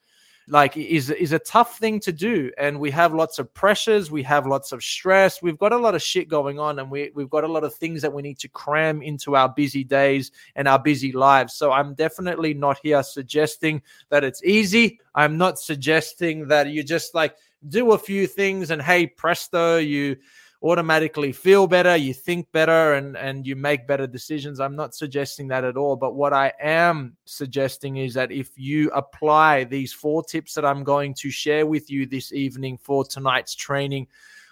like 0.49 0.77
is 0.77 1.09
is 1.09 1.33
a 1.33 1.39
tough 1.39 1.77
thing 1.77 1.99
to 1.99 2.11
do 2.11 2.49
and 2.57 2.79
we 2.79 2.89
have 2.89 3.13
lots 3.13 3.37
of 3.37 3.53
pressures 3.53 4.09
we 4.09 4.23
have 4.23 4.47
lots 4.47 4.71
of 4.71 4.81
stress 4.81 5.41
we've 5.41 5.57
got 5.57 5.73
a 5.73 5.77
lot 5.77 5.93
of 5.93 6.01
shit 6.01 6.29
going 6.29 6.57
on 6.57 6.79
and 6.79 6.89
we, 6.89 7.11
we've 7.13 7.29
got 7.29 7.43
a 7.43 7.47
lot 7.47 7.65
of 7.65 7.73
things 7.75 8.01
that 8.01 8.13
we 8.13 8.21
need 8.21 8.39
to 8.39 8.47
cram 8.47 9.01
into 9.01 9.35
our 9.35 9.49
busy 9.49 9.83
days 9.83 10.31
and 10.55 10.67
our 10.67 10.79
busy 10.79 11.11
lives. 11.11 11.53
So 11.53 11.71
i'm 11.71 11.93
definitely 11.93 12.53
not 12.53 12.79
here 12.81 13.03
suggesting 13.03 13.81
that 14.09 14.23
it's 14.23 14.43
easy. 14.43 14.99
I'm 15.15 15.37
not 15.37 15.59
suggesting 15.59 16.47
that 16.47 16.67
you 16.67 16.83
just 16.83 17.13
like 17.13 17.35
do 17.67 17.91
a 17.91 17.97
few 17.97 18.27
things 18.27 18.71
and 18.71 18.81
hey 18.81 19.07
presto 19.07 19.77
you 19.77 20.15
automatically 20.63 21.31
feel 21.31 21.67
better, 21.67 21.95
you 21.95 22.13
think 22.13 22.51
better, 22.51 22.93
and 22.93 23.15
and 23.15 23.45
you 23.45 23.55
make 23.55 23.87
better 23.87 24.07
decisions. 24.07 24.59
I'm 24.59 24.75
not 24.75 24.95
suggesting 24.95 25.47
that 25.49 25.63
at 25.63 25.77
all. 25.77 25.95
But 25.95 26.15
what 26.15 26.33
I 26.33 26.53
am 26.59 27.15
suggesting 27.25 27.97
is 27.97 28.13
that 28.15 28.31
if 28.31 28.57
you 28.57 28.89
apply 28.91 29.65
these 29.65 29.93
four 29.93 30.23
tips 30.23 30.53
that 30.55 30.65
I'm 30.65 30.83
going 30.83 31.13
to 31.15 31.29
share 31.29 31.65
with 31.65 31.89
you 31.89 32.05
this 32.05 32.33
evening 32.33 32.77
for 32.77 33.05
tonight's 33.05 33.55
training, 33.55 34.07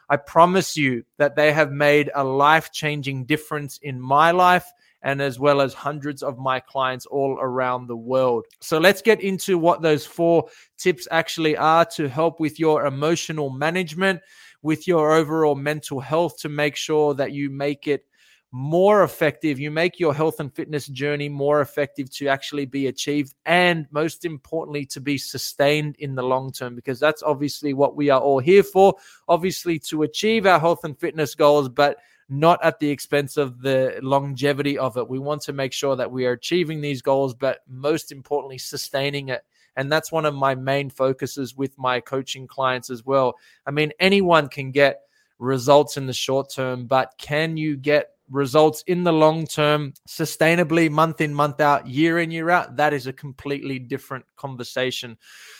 I 0.09 0.17
promise 0.17 0.77
you 0.77 1.03
that 1.17 1.35
they 1.35 1.51
have 1.51 1.71
made 1.71 2.12
a 2.13 2.24
life 2.24 2.71
changing 2.71 3.25
difference 3.25 3.79
in 3.79 4.00
my 4.00 4.31
life 4.31 4.71
and 5.01 5.21
as 5.21 5.39
well 5.39 5.62
as 5.62 5.74
hundreds 5.74 6.24
of 6.24 6.39
my 6.39 6.59
clients 6.59 7.05
all 7.05 7.38
around 7.39 7.85
the 7.85 7.95
world. 7.95 8.45
So 8.59 8.79
let's 8.79 9.03
get 9.03 9.21
into 9.21 9.57
what 9.57 9.83
those 9.83 10.03
four 10.03 10.47
tips 10.77 11.07
actually 11.12 11.55
are 11.55 11.85
to 11.85 12.09
help 12.09 12.39
with 12.39 12.59
your 12.59 12.88
emotional 12.88 13.51
management 13.51 14.21
with 14.65 14.88
your 14.88 15.12
overall 15.12 15.53
mental 15.53 16.00
health 16.00 16.39
to 16.39 16.50
make 16.50 16.75
sure 16.75 17.13
that 17.13 17.31
you 17.31 17.51
make 17.51 17.88
it 17.88 18.03
more 18.51 19.03
effective. 19.03 19.60
You 19.60 19.69
make 19.69 20.00
your 20.00 20.12
health 20.12 20.39
and 20.39 20.51
fitness 20.51 20.88
journey 20.88 21.29
more 21.29 21.62
effective 21.62 22.10
to 22.13 22.29
actually 22.29 22.65
be 22.65 22.88
achieved 22.88 23.36
and 23.45 23.86
most 23.91 24.25
importantly 24.25 24.84
to 24.88 25.00
be 25.00 25.19
sustained 25.19 25.98
in 26.00 26.15
the 26.15 26.24
long 26.24 26.51
term 26.51 26.74
because 26.74 27.00
that's 27.00 27.22
obviously 27.22 27.75
what 27.75 27.95
we 27.95 28.10
are 28.10 28.19
all 28.19 28.39
here 28.39 28.63
for. 28.63 28.95
Obviously 29.27 29.77
to 29.79 30.01
achieve 30.01 30.48
our 30.48 30.60
health 30.60 30.84
and 30.84 31.00
fitness 31.00 31.36
goals, 31.36 31.69
but 31.69 31.98
not 32.27 32.57
at 32.63 32.79
the 32.79 32.89
expense 32.89 33.38
of 33.38 33.62
the 33.62 34.00
longevity 34.01 34.79
of 34.79 34.98
it. 34.98 35.07
We 35.07 35.19
want 35.19 35.43
to 35.43 35.53
make 35.53 35.74
sure 35.74 35.95
that 35.95 36.12
we 36.12 36.25
are 36.25 36.31
achieving 36.31 36.81
these 36.81 37.03
goals, 37.03 37.36
but 37.36 37.60
most 37.69 38.12
importantly, 38.12 38.57
sustaining 38.57 39.29
it. 39.29 39.43
And 39.75 39.91
that's 39.91 40.12
one 40.12 40.25
of 40.25 40.34
my 40.34 40.55
main 40.55 40.89
focuses 40.89 41.55
with 41.55 41.77
my 41.77 42.00
coaching 42.00 42.48
clients 42.48 42.89
as 42.89 43.05
well. 43.05 43.36
I 43.65 43.72
mean, 43.72 43.91
anyone 44.00 44.48
can 44.48 44.72
get 44.72 45.01
results 45.39 45.98
in 45.98 46.05
the 46.05 46.13
short 46.13 46.50
term, 46.50 46.86
but 46.86 47.13
can 47.17 47.58
you 47.58 47.75
get 47.75 48.12
results 48.29 48.84
in 48.88 49.03
the 49.03 49.13
long 49.13 49.46
term, 49.46 49.94
sustainably, 50.08 50.89
month 50.89 51.22
in, 51.22 51.34
month 51.34 51.60
out, 51.62 51.88
year 51.88 52.20
in, 52.20 52.32
year 52.32 52.50
out, 52.50 52.75
that 52.75 52.94
is 52.94 53.08
a 53.08 53.13
completely 53.13 53.79
different 53.79 54.25
conversation. 54.36 55.17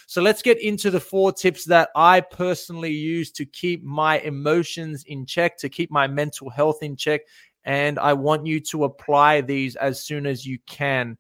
So 0.08 0.22
let's 0.22 0.42
get 0.42 0.62
into 0.62 0.90
the 0.92 1.00
four 1.00 1.32
tips 1.32 1.66
that 1.66 1.90
I 1.96 2.22
personally 2.22 2.92
use 2.92 3.32
to 3.34 3.46
keep 3.46 3.84
my 3.84 4.20
emotions 4.20 5.04
in 5.04 5.26
check, 5.26 5.58
to 5.60 5.70
keep 5.70 5.92
my 5.92 6.08
mental 6.08 6.50
health 6.50 6.82
in 6.82 6.96
check. 6.96 7.22
And 7.64 7.98
I 7.98 8.14
want 8.14 8.46
you 8.46 8.60
to 8.62 8.84
apply 8.84 9.42
these 9.42 9.76
as 9.76 10.04
soon 10.04 10.26
as 10.26 10.46
you 10.46 10.60
can. 10.68 11.18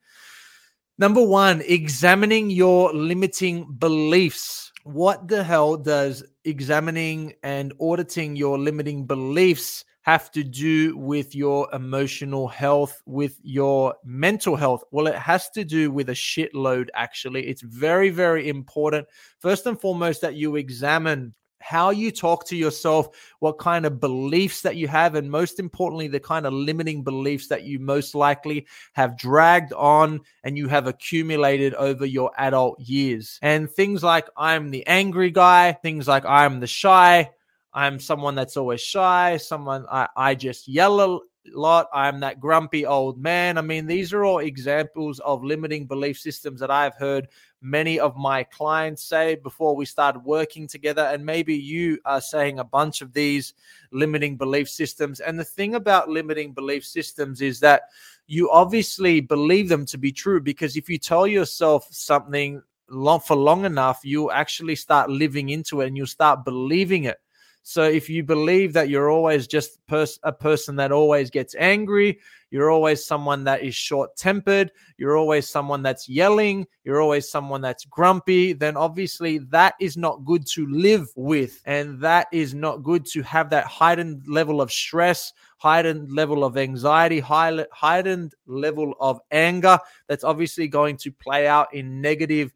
Number 0.98 1.22
one, 1.22 1.62
examining 1.66 2.50
your 2.50 2.94
limiting 2.94 3.66
beliefs. 3.80 4.72
What 4.84 5.28
the 5.28 5.44
hell 5.44 5.75
does 5.75 6.24
examining 6.46 7.34
and 7.44 7.74
auditing 7.82 8.38
your 8.38 8.58
limiting 8.58 9.06
beliefs 9.06 9.84
have 10.04 10.32
to 10.32 10.42
do 10.42 10.96
with 10.96 11.36
your 11.36 11.68
emotional 11.74 12.48
health, 12.48 13.02
with 13.06 13.38
your 13.44 13.96
mental 14.06 14.56
health? 14.56 14.86
Well, 14.92 15.08
it 15.08 15.16
has 15.16 15.50
to 15.50 15.66
do 15.66 15.92
with 15.92 16.08
a 16.08 16.14
shitload, 16.14 16.88
actually. 16.94 17.46
It's 17.46 17.64
very, 17.64 18.10
very 18.10 18.48
important. 18.48 19.06
First 19.40 19.66
and 19.66 19.78
foremost, 19.78 20.22
that 20.22 20.36
you 20.36 20.56
examine 20.56 21.34
how 21.65 21.89
you 21.89 22.12
talk 22.12 22.45
to 22.45 22.55
yourself, 22.55 23.10
what 23.39 23.57
kind 23.57 23.88
of 23.88 24.00
beliefs 24.00 24.62
that 24.62 24.75
you 24.75 24.88
have, 24.88 25.15
and 25.15 25.31
most 25.31 25.60
importantly, 25.60 26.07
the 26.07 26.19
kind 26.19 26.45
of 26.45 26.53
limiting 26.53 27.03
beliefs 27.03 27.48
that 27.48 27.63
you 27.63 27.79
most 27.79 28.13
likely 28.13 28.67
have 28.93 29.17
dragged 29.17 29.74
on 29.74 30.22
and 30.43 30.60
you 30.60 30.67
have 30.67 30.86
accumulated 30.86 31.74
over 31.74 32.05
your 32.05 32.31
adult 32.38 32.79
years. 32.79 33.39
And 33.41 33.67
things 33.67 34.03
like, 34.03 34.27
I'm 34.38 34.69
the 34.69 34.86
angry 34.86 35.31
guy, 35.31 35.72
things 35.72 36.07
like, 36.07 36.24
I'm 36.24 36.60
the 36.60 36.67
shy, 36.67 37.31
I'm 37.74 38.00
someone 38.00 38.36
that's 38.36 38.57
always 38.57 38.81
shy, 38.81 39.38
someone 39.38 39.88
I, 39.91 40.07
I 40.15 40.36
just 40.36 40.67
yell 40.67 41.22
lot. 41.54 41.88
I'm 41.94 42.20
that 42.22 42.40
grumpy 42.40 42.86
old 42.86 43.18
man. 43.18 43.58
I 43.58 43.62
mean, 43.62 43.86
these 43.86 44.14
are 44.14 44.24
all 44.24 44.40
examples 44.40 45.20
of 45.20 45.44
limiting 45.44 45.86
belief 45.86 46.20
systems 46.20 46.60
that 46.60 46.72
I've 46.72 46.96
heard 46.96 47.28
many 47.62 48.00
of 48.00 48.16
my 48.16 48.44
clients 48.44 49.04
say 49.04 49.36
before 49.36 49.75
we 49.75 49.86
started 49.86 50.20
working 50.24 50.68
together. 50.68 51.04
And 51.04 51.25
maybe 51.25 51.56
you 51.56 52.00
are 52.06 52.22
saying 52.22 52.60
a 52.60 52.64
bunch 52.64 53.02
of 53.02 53.14
these 53.14 53.54
limiting 53.92 54.38
belief 54.38 54.70
systems. 54.70 55.20
And 55.20 55.40
the 55.40 55.44
thing 55.44 55.75
about 55.75 56.10
limiting 56.10 56.54
belief 56.54 56.86
systems 56.86 57.42
is 57.42 57.60
that 57.62 57.84
you 58.28 58.50
obviously 58.52 59.20
believe 59.20 59.70
them 59.70 59.86
to 59.86 59.98
be 59.98 60.12
true 60.12 60.42
because 60.42 60.75
if 60.75 60.90
you 60.90 60.98
tell 60.98 61.28
yourself 61.28 61.88
something 61.92 62.62
long 62.90 63.20
for 63.20 63.36
long 63.36 63.66
enough, 63.66 64.02
you 64.04 64.32
actually 64.32 64.75
start 64.75 65.10
living 65.10 65.50
into 65.50 65.82
it 65.82 65.88
and 65.88 65.98
you 65.98 66.06
start 66.06 66.46
believing 66.46 67.06
it. 67.06 67.20
So 67.67 67.81
if 67.81 68.12
you 68.12 68.24
believe 68.24 68.74
that 68.74 68.89
you're 68.89 69.10
always 69.10 69.48
just 69.48 69.79
pers- 69.88 70.19
a 70.22 70.31
person 70.31 70.75
that 70.75 70.91
always 70.91 71.31
gets 71.31 71.55
angry, 71.55 72.19
you're 72.51 72.69
always 72.69 73.03
someone 73.03 73.43
that 73.45 73.63
is 73.63 73.74
short 73.74 74.15
tempered, 74.15 74.72
you're 74.98 75.17
always 75.17 75.50
someone 75.50 75.81
that's 75.81 76.07
yelling, 76.07 76.67
you're 76.84 77.01
always 77.01 77.27
someone 77.27 77.62
that's 77.62 77.84
grumpy, 77.86 78.53
then 78.53 78.77
obviously 78.77 79.39
that 79.50 79.74
is 79.79 79.98
not 79.98 80.24
good 80.25 80.45
to 80.50 80.67
live 80.67 81.07
with. 81.15 81.60
And 81.65 82.00
that 82.01 82.27
is 82.31 82.53
not 82.53 82.84
good 82.84 83.03
to 83.07 83.24
have 83.24 83.50
that 83.50 83.65
heightened 83.65 84.27
level 84.27 84.62
of 84.62 84.72
stress, 84.72 85.34
heightened 85.57 86.12
level 86.12 86.43
of 86.43 86.57
anxiety, 86.57 87.19
heightened 87.19 88.36
level 88.45 88.93
of 89.00 89.19
anger 89.31 89.79
that's 90.07 90.24
obviously 90.24 90.67
going 90.67 90.98
to 90.98 91.12
play 91.12 91.48
out 91.48 91.74
in 91.74 92.00
negative 92.00 92.53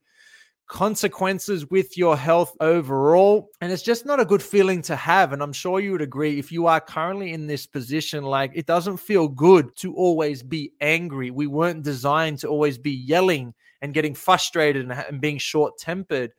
consequences 0.69 1.69
with 1.71 1.97
your 1.97 2.15
health 2.15 2.55
overall. 2.61 3.49
And 3.59 3.71
it's 3.71 3.83
just 3.83 4.05
not 4.05 4.19
a 4.19 4.25
good 4.25 4.41
feeling 4.41 4.81
to 4.83 4.95
have. 4.95 5.33
And 5.33 5.41
I'm 5.41 5.51
sure 5.51 5.79
you 5.79 5.91
would 5.91 6.01
agree 6.01 6.39
if 6.39 6.51
you 6.51 6.67
are 6.67 6.79
currently 6.79 7.33
in 7.33 7.47
this 7.47 7.65
position, 7.65 8.23
like 8.23 8.51
it 8.53 8.67
doesn't 8.67 8.97
feel 8.97 9.27
good 9.27 9.75
to 9.77 9.93
always 9.95 10.41
be 10.41 10.71
angry. 10.79 11.31
We 11.31 11.47
weren't 11.47 11.83
designed 11.83 12.37
to 12.39 12.47
always 12.47 12.77
be 12.77 12.91
yelling 12.91 13.53
and 13.81 13.93
getting 13.93 14.13
frustrated 14.13 14.83
and, 14.83 14.93
and 14.93 15.19
being 15.19 15.39
short 15.39 15.77
tempered. 15.79 16.31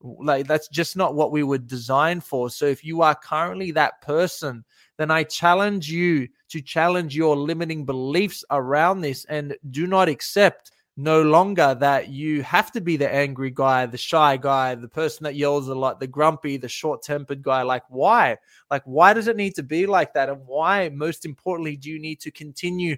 Like 0.00 0.48
that's 0.48 0.68
just 0.68 0.96
not 0.96 1.14
what 1.14 1.30
we 1.30 1.44
were 1.44 1.58
designed 1.58 2.24
for. 2.24 2.50
So 2.50 2.66
if 2.66 2.84
you 2.84 3.02
are 3.02 3.14
currently 3.14 3.70
that 3.70 4.02
person, 4.02 4.64
then 4.98 5.12
I 5.12 5.22
challenge 5.22 5.88
you 5.88 6.26
to 6.48 6.60
challenge 6.60 7.16
your 7.16 7.36
limiting 7.36 7.84
beliefs 7.84 8.44
around 8.50 9.00
this 9.00 9.24
and 9.26 9.56
do 9.70 9.86
not 9.86 10.08
accept 10.08 10.72
no 10.96 11.22
longer 11.22 11.76
that 11.78 12.08
you 12.08 12.42
have 12.42 12.72
to 12.72 12.80
be 12.80 12.96
the 12.96 13.12
angry 13.12 13.50
guy, 13.50 13.84
the 13.84 13.98
shy 13.98 14.36
guy, 14.38 14.74
the 14.74 14.88
person 14.88 15.24
that 15.24 15.34
yells 15.34 15.68
a 15.68 15.74
lot, 15.74 16.00
the 16.00 16.06
grumpy, 16.06 16.56
the 16.56 16.68
short 16.68 17.02
tempered 17.02 17.42
guy. 17.42 17.62
Like, 17.62 17.82
why? 17.88 18.38
Like, 18.70 18.82
why 18.84 19.12
does 19.12 19.28
it 19.28 19.36
need 19.36 19.54
to 19.56 19.62
be 19.62 19.86
like 19.86 20.14
that? 20.14 20.30
And 20.30 20.46
why, 20.46 20.88
most 20.88 21.26
importantly, 21.26 21.76
do 21.76 21.90
you 21.90 21.98
need 21.98 22.20
to 22.20 22.30
continue 22.30 22.96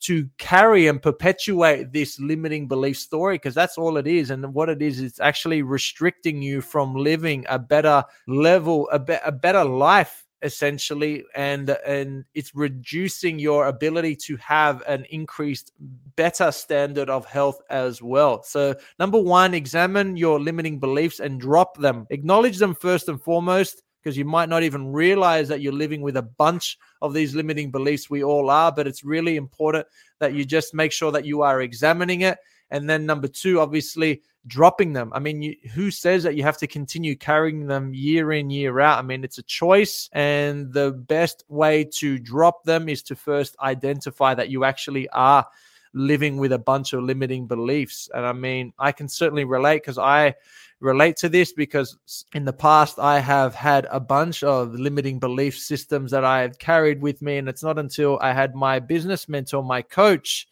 to 0.00 0.28
carry 0.38 0.86
and 0.86 1.02
perpetuate 1.02 1.92
this 1.92 2.20
limiting 2.20 2.68
belief 2.68 2.98
story? 2.98 3.34
Because 3.36 3.54
that's 3.54 3.78
all 3.78 3.96
it 3.96 4.06
is. 4.06 4.30
And 4.30 4.54
what 4.54 4.68
it 4.68 4.80
is, 4.80 5.00
it's 5.00 5.18
actually 5.18 5.62
restricting 5.62 6.40
you 6.40 6.60
from 6.60 6.94
living 6.94 7.44
a 7.48 7.58
better 7.58 8.04
level, 8.28 8.88
a, 8.90 8.98
be- 9.00 9.18
a 9.24 9.32
better 9.32 9.64
life 9.64 10.23
essentially 10.44 11.24
and 11.34 11.70
and 11.86 12.24
it's 12.34 12.54
reducing 12.54 13.38
your 13.38 13.66
ability 13.66 14.14
to 14.14 14.36
have 14.36 14.82
an 14.86 15.06
increased 15.10 15.72
better 16.16 16.52
standard 16.52 17.08
of 17.08 17.24
health 17.24 17.60
as 17.70 18.02
well. 18.02 18.42
So 18.42 18.76
number 18.98 19.18
1 19.18 19.54
examine 19.54 20.16
your 20.16 20.38
limiting 20.38 20.78
beliefs 20.78 21.18
and 21.18 21.40
drop 21.40 21.78
them. 21.78 22.06
Acknowledge 22.10 22.58
them 22.58 22.74
first 22.74 23.08
and 23.08 23.20
foremost 23.20 23.82
because 24.02 24.18
you 24.18 24.26
might 24.26 24.50
not 24.50 24.62
even 24.62 24.92
realize 24.92 25.48
that 25.48 25.62
you're 25.62 25.72
living 25.72 26.02
with 26.02 26.18
a 26.18 26.22
bunch 26.22 26.78
of 27.00 27.14
these 27.14 27.34
limiting 27.34 27.70
beliefs. 27.70 28.10
We 28.10 28.22
all 28.22 28.50
are 28.50 28.70
but 28.70 28.86
it's 28.86 29.02
really 29.02 29.36
important 29.36 29.86
that 30.20 30.34
you 30.34 30.44
just 30.44 30.74
make 30.74 30.92
sure 30.92 31.10
that 31.10 31.24
you 31.24 31.40
are 31.40 31.62
examining 31.62 32.20
it. 32.20 32.36
And 32.70 32.88
then 32.88 33.06
number 33.06 33.28
2 33.28 33.60
obviously 33.60 34.20
dropping 34.46 34.92
them. 34.92 35.10
I 35.14 35.18
mean, 35.18 35.42
you, 35.42 35.56
who 35.72 35.90
says 35.90 36.22
that 36.24 36.36
you 36.36 36.42
have 36.42 36.58
to 36.58 36.66
continue 36.66 37.16
carrying 37.16 37.66
them 37.66 37.94
year 37.94 38.32
in, 38.32 38.50
year 38.50 38.80
out? 38.80 38.98
I 38.98 39.02
mean, 39.02 39.24
it's 39.24 39.38
a 39.38 39.42
choice. 39.42 40.08
And 40.12 40.72
the 40.72 40.92
best 40.92 41.44
way 41.48 41.84
to 41.96 42.18
drop 42.18 42.64
them 42.64 42.88
is 42.88 43.02
to 43.04 43.16
first 43.16 43.56
identify 43.60 44.34
that 44.34 44.50
you 44.50 44.64
actually 44.64 45.08
are 45.10 45.46
living 45.94 46.36
with 46.36 46.52
a 46.52 46.58
bunch 46.58 46.92
of 46.92 47.02
limiting 47.02 47.46
beliefs. 47.46 48.10
And 48.12 48.26
I 48.26 48.32
mean, 48.32 48.72
I 48.78 48.92
can 48.92 49.08
certainly 49.08 49.44
relate 49.44 49.82
because 49.82 49.98
I 49.98 50.34
relate 50.80 51.16
to 51.16 51.28
this 51.28 51.52
because 51.52 52.24
in 52.34 52.44
the 52.44 52.52
past 52.52 52.98
I 52.98 53.20
have 53.20 53.54
had 53.54 53.86
a 53.90 54.00
bunch 54.00 54.42
of 54.42 54.74
limiting 54.74 55.18
belief 55.18 55.58
systems 55.58 56.10
that 56.10 56.24
I 56.24 56.42
have 56.42 56.58
carried 56.58 57.00
with 57.00 57.22
me. 57.22 57.38
And 57.38 57.48
it's 57.48 57.62
not 57.62 57.78
until 57.78 58.18
I 58.20 58.32
had 58.32 58.54
my 58.54 58.80
business 58.80 59.28
mentor, 59.28 59.62
my 59.62 59.82
coach, 59.82 60.48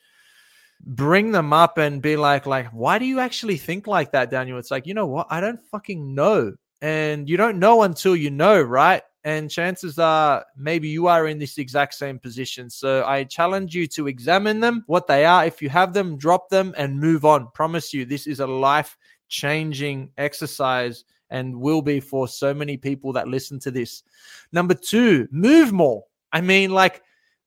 bring 0.84 1.32
them 1.32 1.52
up 1.52 1.78
and 1.78 2.02
be 2.02 2.16
like 2.16 2.46
like 2.46 2.66
why 2.68 2.98
do 2.98 3.04
you 3.04 3.20
actually 3.20 3.56
think 3.56 3.86
like 3.86 4.12
that 4.12 4.30
daniel? 4.30 4.58
It's 4.58 4.70
like 4.70 4.86
you 4.86 4.94
know 4.94 5.06
what? 5.06 5.26
I 5.30 5.40
don't 5.40 5.60
fucking 5.70 6.14
know. 6.14 6.54
And 6.80 7.28
you 7.28 7.36
don't 7.36 7.58
know 7.58 7.82
until 7.82 8.16
you 8.16 8.30
know 8.30 8.60
right? 8.60 9.02
And 9.24 9.48
chances 9.48 10.00
are 10.00 10.44
maybe 10.56 10.88
you 10.88 11.06
are 11.06 11.28
in 11.28 11.38
this 11.38 11.58
exact 11.58 11.94
same 11.94 12.18
position. 12.18 12.68
So 12.68 13.04
i 13.06 13.22
challenge 13.22 13.74
you 13.74 13.86
to 13.88 14.08
examine 14.08 14.58
them 14.58 14.82
what 14.86 15.06
they 15.06 15.24
are. 15.24 15.46
If 15.46 15.62
you 15.62 15.68
have 15.68 15.92
them 15.92 16.16
drop 16.16 16.48
them 16.48 16.74
and 16.76 16.98
move 16.98 17.24
on. 17.24 17.48
Promise 17.54 17.94
you 17.94 18.04
this 18.04 18.26
is 18.26 18.40
a 18.40 18.46
life 18.46 18.98
changing 19.28 20.10
exercise 20.18 21.04
and 21.30 21.58
will 21.58 21.80
be 21.80 22.00
for 22.00 22.28
so 22.28 22.52
many 22.52 22.76
people 22.76 23.12
that 23.12 23.28
listen 23.28 23.58
to 23.60 23.70
this. 23.70 24.02
Number 24.50 24.74
2 24.74 25.28
move 25.30 25.72
more. 25.72 26.02
I 26.32 26.40
mean 26.40 26.70
like 26.70 27.02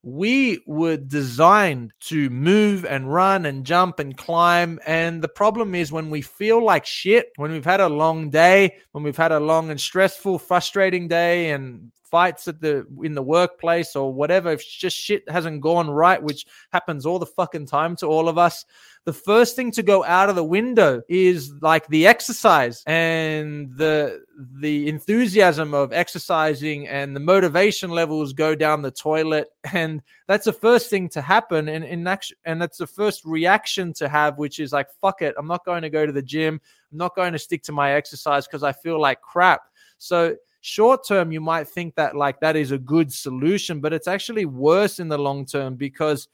we 0.06 0.60
were 0.66 0.96
designed 0.96 1.92
to 1.98 2.30
move 2.30 2.84
and 2.84 3.12
run 3.12 3.44
and 3.44 3.66
jump 3.66 3.98
and 3.98 4.16
climb. 4.16 4.78
And 4.86 5.20
the 5.20 5.28
problem 5.28 5.74
is 5.74 5.90
when 5.90 6.10
we 6.10 6.22
feel 6.22 6.64
like 6.64 6.86
shit, 6.86 7.32
when 7.34 7.50
we've 7.50 7.64
had 7.64 7.80
a 7.80 7.88
long 7.88 8.30
day, 8.30 8.76
when 8.92 9.02
we've 9.02 9.16
had 9.16 9.32
a 9.32 9.40
long 9.40 9.68
and 9.68 9.80
stressful, 9.80 10.38
frustrating 10.38 11.08
day, 11.08 11.50
and 11.50 11.90
fights 12.10 12.48
at 12.48 12.60
the 12.60 12.86
in 13.02 13.14
the 13.14 13.22
workplace 13.22 13.96
or 13.96 14.12
whatever, 14.12 14.52
if 14.52 14.66
just 14.66 14.96
shit 14.96 15.28
hasn't 15.28 15.60
gone 15.60 15.90
right, 15.90 16.22
which 16.22 16.46
happens 16.72 17.06
all 17.06 17.18
the 17.18 17.26
fucking 17.26 17.66
time 17.66 17.96
to 17.96 18.06
all 18.06 18.28
of 18.28 18.38
us, 18.38 18.64
the 19.06 19.12
first 19.12 19.54
thing 19.54 19.70
to 19.70 19.84
go 19.84 20.04
out 20.04 20.28
of 20.28 20.34
the 20.34 20.44
window 20.44 21.00
is 21.08 21.52
like 21.62 21.86
the 21.86 22.08
exercise 22.08 22.82
and 22.86 23.70
the 23.76 24.24
the 24.36 24.88
enthusiasm 24.88 25.74
of 25.74 25.92
exercising 25.92 26.88
and 26.88 27.14
the 27.14 27.20
motivation 27.20 27.90
levels 27.90 28.32
go 28.32 28.56
down 28.56 28.82
the 28.82 28.90
toilet. 28.90 29.48
And 29.72 30.02
that's 30.26 30.46
the 30.46 30.52
first 30.52 30.90
thing 30.90 31.08
to 31.10 31.20
happen 31.20 31.68
and 31.68 31.84
in 31.84 32.06
action 32.06 32.36
and 32.44 32.60
that's 32.60 32.78
the 32.78 32.86
first 32.86 33.24
reaction 33.24 33.92
to 33.94 34.08
have 34.08 34.38
which 34.38 34.58
is 34.58 34.72
like 34.72 34.88
fuck 35.00 35.22
it 35.22 35.34
i'm 35.38 35.46
not 35.46 35.64
going 35.64 35.82
to 35.82 35.90
go 35.90 36.04
to 36.04 36.12
the 36.12 36.22
gym. 36.22 36.60
I'm 36.90 36.98
not 36.98 37.14
going 37.14 37.32
to 37.32 37.38
stick 37.38 37.62
to 37.64 37.72
my 37.72 37.92
exercise 37.92 38.46
because 38.46 38.64
i 38.64 38.72
feel 38.72 39.00
like 39.00 39.20
crap. 39.20 39.62
So 39.98 40.36
short 40.66 41.06
term 41.06 41.30
you 41.30 41.40
might 41.40 41.68
think 41.68 41.94
that 41.94 42.16
like 42.16 42.40
that 42.40 42.56
is 42.56 42.72
a 42.72 42.78
good 42.78 43.12
solution 43.12 43.80
but 43.80 43.92
it's 43.92 44.08
actually 44.08 44.44
worse 44.44 44.98
in 44.98 45.08
the 45.08 45.16
long 45.16 45.46
term 45.46 45.76
because 45.76 46.28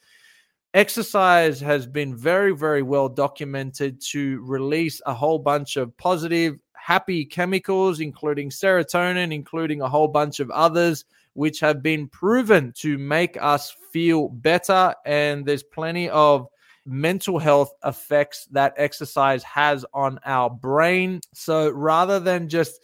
exercise 0.75 1.61
has 1.61 1.87
been 1.87 2.17
very, 2.17 2.55
very 2.55 2.83
well 2.83 3.09
documented 3.09 4.01
to 4.01 4.43
release 4.45 5.01
a 5.07 5.15
whole 5.15 5.39
bunch 5.39 5.77
of 5.77 5.97
positive, 5.97 6.59
happy 6.75 7.25
chemicals, 7.25 8.01
including 8.01 8.51
serotonin, 8.51 9.33
including 9.35 9.83
a 9.83 9.89
whole 9.89 10.09
bunch 10.09 10.41
of 10.41 10.51
others, 10.51 11.05
which 11.35 11.61
have 11.61 11.83
been 11.83 12.09
proven 12.09 12.73
to 12.77 12.99
make 12.99 13.37
us 13.41 13.75
feel 13.93 14.29
better. 14.29 14.95
And 15.05 15.45
there's 15.45 15.63
plenty 15.63 16.09
of 16.09 16.49
mental 16.85 17.39
health 17.39 17.75
effects 17.85 18.47
that 18.47 18.75
exercise 18.77 19.43
has 19.45 19.85
on 19.95 20.19
our 20.25 20.51
brain. 20.51 21.21
So 21.33 21.71
rather 21.71 22.19
than 22.19 22.49
just 22.49 22.81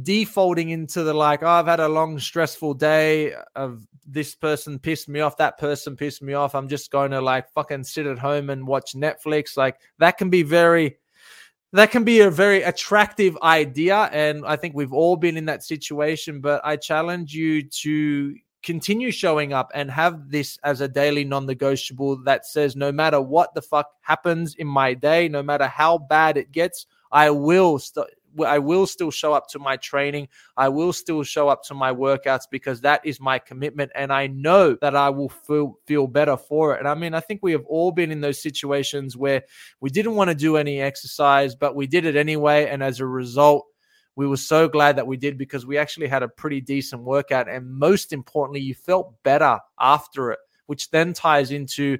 defaulting 0.00 0.70
into 0.70 1.02
the 1.02 1.12
like, 1.12 1.42
oh, 1.42 1.48
I've 1.48 1.66
had 1.66 1.80
a 1.80 1.88
long, 1.88 2.18
stressful 2.18 2.74
day 2.74 3.34
of 3.54 3.86
this 4.06 4.34
person 4.34 4.78
pissed 4.78 5.08
me 5.08 5.20
off, 5.20 5.36
that 5.36 5.58
person 5.58 5.96
pissed 5.96 6.22
me 6.22 6.32
off. 6.32 6.54
I'm 6.54 6.68
just 6.68 6.90
going 6.90 7.10
to 7.10 7.20
like 7.20 7.50
fucking 7.50 7.84
sit 7.84 8.06
at 8.06 8.18
home 8.18 8.50
and 8.50 8.66
watch 8.66 8.94
Netflix. 8.94 9.56
Like 9.56 9.78
that 9.98 10.18
can 10.18 10.30
be 10.30 10.42
very 10.42 10.96
that 11.74 11.90
can 11.90 12.04
be 12.04 12.20
a 12.20 12.30
very 12.30 12.62
attractive 12.62 13.36
idea 13.42 14.10
and 14.12 14.44
i 14.46 14.56
think 14.56 14.74
we've 14.74 14.92
all 14.92 15.16
been 15.16 15.36
in 15.36 15.46
that 15.46 15.62
situation 15.62 16.40
but 16.40 16.60
i 16.64 16.76
challenge 16.76 17.34
you 17.34 17.62
to 17.62 18.36
continue 18.62 19.10
showing 19.10 19.52
up 19.52 19.70
and 19.74 19.90
have 19.90 20.30
this 20.30 20.58
as 20.64 20.80
a 20.80 20.88
daily 20.88 21.24
non-negotiable 21.24 22.22
that 22.22 22.46
says 22.46 22.76
no 22.76 22.92
matter 22.92 23.20
what 23.20 23.54
the 23.54 23.62
fuck 23.62 23.88
happens 24.02 24.54
in 24.56 24.66
my 24.66 24.94
day 24.94 25.28
no 25.28 25.42
matter 25.42 25.66
how 25.66 25.98
bad 25.98 26.36
it 26.36 26.52
gets 26.52 26.86
i 27.10 27.30
will 27.30 27.78
st- 27.78 28.06
I 28.44 28.58
will 28.58 28.86
still 28.86 29.10
show 29.10 29.32
up 29.32 29.48
to 29.48 29.58
my 29.58 29.76
training. 29.76 30.28
I 30.56 30.68
will 30.68 30.92
still 30.92 31.22
show 31.22 31.48
up 31.48 31.62
to 31.64 31.74
my 31.74 31.92
workouts 31.92 32.44
because 32.50 32.80
that 32.82 33.04
is 33.04 33.20
my 33.20 33.38
commitment. 33.38 33.92
And 33.94 34.12
I 34.12 34.26
know 34.26 34.76
that 34.80 34.96
I 34.96 35.10
will 35.10 35.28
feel, 35.28 35.78
feel 35.86 36.06
better 36.06 36.36
for 36.36 36.74
it. 36.74 36.78
And 36.78 36.88
I 36.88 36.94
mean, 36.94 37.14
I 37.14 37.20
think 37.20 37.40
we 37.42 37.52
have 37.52 37.64
all 37.66 37.92
been 37.92 38.10
in 38.10 38.20
those 38.20 38.42
situations 38.42 39.16
where 39.16 39.42
we 39.80 39.90
didn't 39.90 40.14
want 40.14 40.30
to 40.30 40.34
do 40.34 40.56
any 40.56 40.80
exercise, 40.80 41.54
but 41.54 41.76
we 41.76 41.86
did 41.86 42.04
it 42.04 42.16
anyway. 42.16 42.68
And 42.68 42.82
as 42.82 43.00
a 43.00 43.06
result, 43.06 43.66
we 44.14 44.26
were 44.26 44.36
so 44.36 44.68
glad 44.68 44.96
that 44.96 45.06
we 45.06 45.16
did 45.16 45.38
because 45.38 45.64
we 45.64 45.78
actually 45.78 46.08
had 46.08 46.22
a 46.22 46.28
pretty 46.28 46.60
decent 46.60 47.02
workout. 47.02 47.48
And 47.48 47.70
most 47.70 48.12
importantly, 48.12 48.60
you 48.60 48.74
felt 48.74 49.14
better 49.22 49.58
after 49.80 50.32
it, 50.32 50.38
which 50.66 50.90
then 50.90 51.12
ties 51.12 51.50
into 51.50 51.98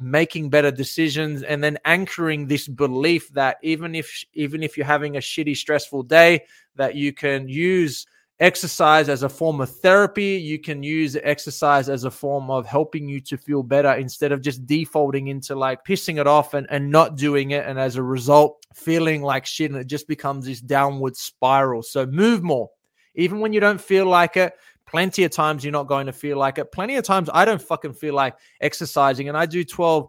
making 0.00 0.50
better 0.50 0.70
decisions 0.70 1.42
and 1.42 1.62
then 1.62 1.78
anchoring 1.84 2.46
this 2.46 2.66
belief 2.68 3.28
that 3.30 3.58
even 3.62 3.94
if 3.94 4.24
even 4.32 4.62
if 4.62 4.76
you're 4.76 4.86
having 4.86 5.16
a 5.16 5.20
shitty 5.20 5.56
stressful 5.56 6.02
day 6.02 6.44
that 6.76 6.94
you 6.94 7.12
can 7.12 7.48
use 7.48 8.06
exercise 8.40 9.10
as 9.10 9.22
a 9.22 9.28
form 9.28 9.60
of 9.60 9.70
therapy. 9.70 10.36
You 10.36 10.58
can 10.58 10.82
use 10.82 11.16
exercise 11.22 11.88
as 11.88 12.04
a 12.04 12.10
form 12.10 12.50
of 12.50 12.66
helping 12.66 13.08
you 13.08 13.20
to 13.20 13.36
feel 13.36 13.62
better 13.62 13.92
instead 13.92 14.32
of 14.32 14.40
just 14.40 14.66
defaulting 14.66 15.28
into 15.28 15.54
like 15.54 15.84
pissing 15.84 16.18
it 16.18 16.26
off 16.26 16.54
and, 16.54 16.66
and 16.70 16.90
not 16.90 17.16
doing 17.16 17.50
it. 17.50 17.66
And 17.66 17.78
as 17.78 17.96
a 17.96 18.02
result 18.02 18.64
feeling 18.74 19.22
like 19.22 19.46
shit 19.46 19.70
and 19.70 19.78
it 19.78 19.86
just 19.86 20.08
becomes 20.08 20.46
this 20.46 20.60
downward 20.60 21.16
spiral. 21.16 21.82
So 21.82 22.06
move 22.06 22.42
more. 22.42 22.70
Even 23.14 23.40
when 23.40 23.52
you 23.52 23.60
don't 23.60 23.80
feel 23.80 24.06
like 24.06 24.36
it 24.36 24.54
Plenty 24.90 25.22
of 25.22 25.30
times 25.30 25.62
you're 25.62 25.70
not 25.70 25.86
going 25.86 26.06
to 26.06 26.12
feel 26.12 26.36
like 26.36 26.58
it. 26.58 26.72
Plenty 26.72 26.96
of 26.96 27.04
times 27.04 27.30
I 27.32 27.44
don't 27.44 27.62
fucking 27.62 27.94
feel 27.94 28.14
like 28.14 28.36
exercising, 28.60 29.28
and 29.28 29.38
I 29.38 29.46
do 29.46 29.62
12 29.62 30.08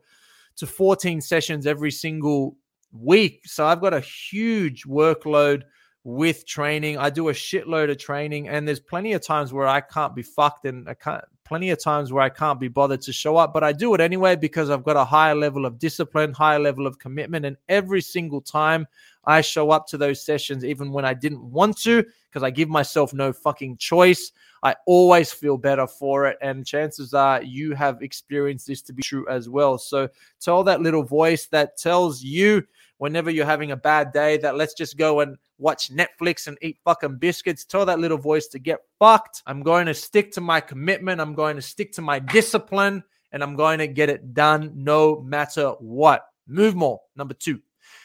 to 0.55 0.65
14 0.65 1.21
sessions 1.21 1.67
every 1.67 1.91
single 1.91 2.57
week. 2.91 3.41
So 3.45 3.65
I've 3.65 3.79
got 3.79 3.93
a 3.93 3.99
huge 3.99 4.85
workload 4.85 5.63
with 6.03 6.47
training. 6.47 6.97
I 6.97 7.11
do 7.11 7.29
a 7.29 7.33
shitload 7.33 7.91
of 7.91 7.99
training, 7.99 8.49
and 8.49 8.67
there's 8.67 8.79
plenty 8.79 9.13
of 9.13 9.21
times 9.21 9.53
where 9.53 9.67
I 9.67 9.81
can't 9.81 10.15
be 10.15 10.23
fucked, 10.23 10.65
and 10.65 10.89
I 10.89 10.95
can't. 10.95 11.23
Plenty 11.51 11.71
of 11.71 11.83
times 11.83 12.13
where 12.13 12.23
I 12.23 12.29
can't 12.29 12.61
be 12.61 12.69
bothered 12.69 13.01
to 13.01 13.11
show 13.11 13.35
up, 13.35 13.53
but 13.53 13.61
I 13.61 13.73
do 13.73 13.93
it 13.93 13.99
anyway 13.99 14.37
because 14.37 14.69
I've 14.69 14.85
got 14.85 14.95
a 14.95 15.03
higher 15.03 15.35
level 15.35 15.65
of 15.65 15.79
discipline, 15.79 16.31
higher 16.31 16.59
level 16.59 16.87
of 16.87 16.97
commitment, 16.97 17.45
and 17.45 17.57
every 17.67 17.99
single 17.99 18.39
time 18.39 18.87
I 19.25 19.41
show 19.41 19.69
up 19.69 19.85
to 19.87 19.97
those 19.97 20.23
sessions, 20.23 20.63
even 20.63 20.93
when 20.93 21.03
I 21.03 21.13
didn't 21.13 21.43
want 21.43 21.77
to, 21.79 22.05
because 22.29 22.41
I 22.41 22.51
give 22.51 22.69
myself 22.69 23.13
no 23.13 23.33
fucking 23.33 23.75
choice. 23.75 24.31
I 24.63 24.77
always 24.85 25.33
feel 25.33 25.57
better 25.57 25.87
for 25.87 26.25
it. 26.27 26.37
And 26.41 26.65
chances 26.65 27.13
are 27.13 27.43
you 27.43 27.75
have 27.75 28.01
experienced 28.01 28.67
this 28.67 28.81
to 28.83 28.93
be 28.93 29.03
true 29.03 29.27
as 29.27 29.49
well. 29.49 29.77
So 29.77 30.07
tell 30.39 30.63
that 30.63 30.79
little 30.79 31.03
voice 31.03 31.47
that 31.47 31.75
tells 31.75 32.23
you 32.23 32.63
whenever 33.01 33.31
you're 33.31 33.47
having 33.47 33.71
a 33.71 33.75
bad 33.75 34.11
day 34.11 34.37
that 34.37 34.55
let's 34.55 34.75
just 34.75 34.95
go 34.95 35.21
and 35.21 35.35
watch 35.57 35.91
Netflix 35.91 36.45
and 36.45 36.55
eat 36.61 36.77
fucking 36.85 37.17
biscuits. 37.17 37.65
Tell 37.65 37.83
that 37.83 37.97
little 37.97 38.19
voice 38.19 38.45
to 38.49 38.59
get 38.59 38.77
fucked. 38.99 39.41
I'm 39.47 39.63
going 39.63 39.87
to 39.87 39.93
stick 39.95 40.31
to 40.33 40.41
my 40.41 40.61
commitment. 40.61 41.19
I'm 41.19 41.33
going 41.33 41.55
to 41.55 41.63
stick 41.63 41.93
to 41.93 42.03
my 42.03 42.19
discipline 42.19 43.03
and 43.31 43.41
I'm 43.41 43.55
going 43.55 43.79
to 43.79 43.87
get 43.87 44.09
it 44.09 44.35
done 44.35 44.73
no 44.75 45.19
matter 45.21 45.69
what. 45.79 46.27
Move 46.45 46.75
more. 46.75 46.99
Number 47.15 47.33
two. 47.33 47.59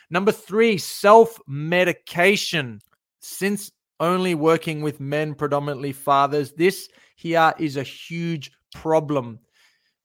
Number 0.09 0.33
three, 0.33 0.79
self 0.79 1.39
medication. 1.47 2.81
Since 3.21 3.73
only 4.01 4.35
working 4.35 4.81
with 4.81 4.99
men, 4.99 5.35
predominantly 5.35 5.93
fathers. 5.93 6.53
This 6.53 6.89
here 7.17 7.53
is 7.59 7.77
a 7.77 7.83
huge 7.83 8.51
problem. 8.73 9.41